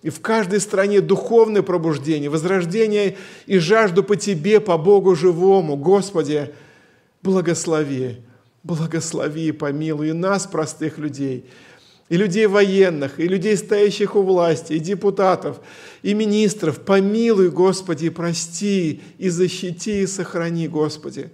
и 0.00 0.10
в 0.10 0.20
каждой 0.20 0.60
стране 0.60 1.00
духовное 1.00 1.62
пробуждение, 1.62 2.30
возрождение 2.30 3.16
и 3.46 3.58
жажду 3.58 4.02
по 4.02 4.16
Тебе, 4.16 4.60
по 4.60 4.78
Богу 4.78 5.14
живому. 5.14 5.76
Господи, 5.76 6.52
благослови, 7.22 8.22
благослови 8.62 9.48
и 9.48 9.52
помилуй 9.52 10.10
и 10.10 10.12
нас, 10.12 10.46
простых 10.46 10.98
людей– 10.98 11.44
и 12.08 12.16
людей 12.16 12.46
военных, 12.46 13.20
и 13.20 13.28
людей, 13.28 13.56
стоящих 13.56 14.16
у 14.16 14.22
власти, 14.22 14.72
и 14.74 14.78
депутатов, 14.78 15.60
и 16.02 16.14
министров. 16.14 16.80
Помилуй, 16.80 17.50
Господи, 17.50 18.06
и 18.06 18.10
прости, 18.10 19.02
и 19.18 19.28
защити, 19.28 20.02
и 20.02 20.06
сохрани, 20.06 20.68
Господи. 20.68 21.30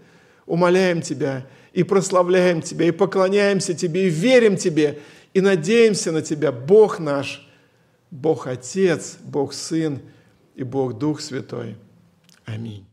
Умоляем 0.46 1.00
Тебя, 1.00 1.46
и 1.74 1.82
прославляем 1.82 2.62
Тебя, 2.62 2.86
и 2.86 2.92
поклоняемся 2.92 3.74
Тебе, 3.74 4.06
и 4.06 4.10
верим 4.10 4.56
Тебе, 4.56 5.00
и 5.34 5.40
надеемся 5.40 6.12
на 6.12 6.22
Тебя, 6.22 6.52
Бог 6.52 7.00
наш, 7.00 7.46
Бог 8.10 8.46
Отец, 8.46 9.18
Бог 9.20 9.52
Сын 9.52 10.00
и 10.54 10.62
Бог 10.62 10.98
Дух 10.98 11.20
Святой. 11.20 11.76
Аминь. 12.46 12.86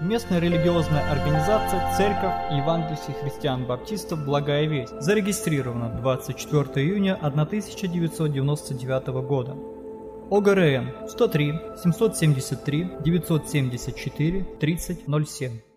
Местная 0.00 0.38
религиозная 0.38 1.10
организация 1.10 1.94
Церковь 1.96 2.52
Евангельских 2.52 3.16
христиан-баптистов 3.16 4.24
«Благая 4.24 4.66
весть» 4.66 4.94
зарегистрирована 4.98 5.90
24 6.00 6.86
июня 6.86 7.16
1999 7.20 9.08
года. 9.26 9.56
ОГРН 10.30 11.08
103 11.08 11.60
773 11.82 12.90
974 13.04 14.46
3007 14.58 15.69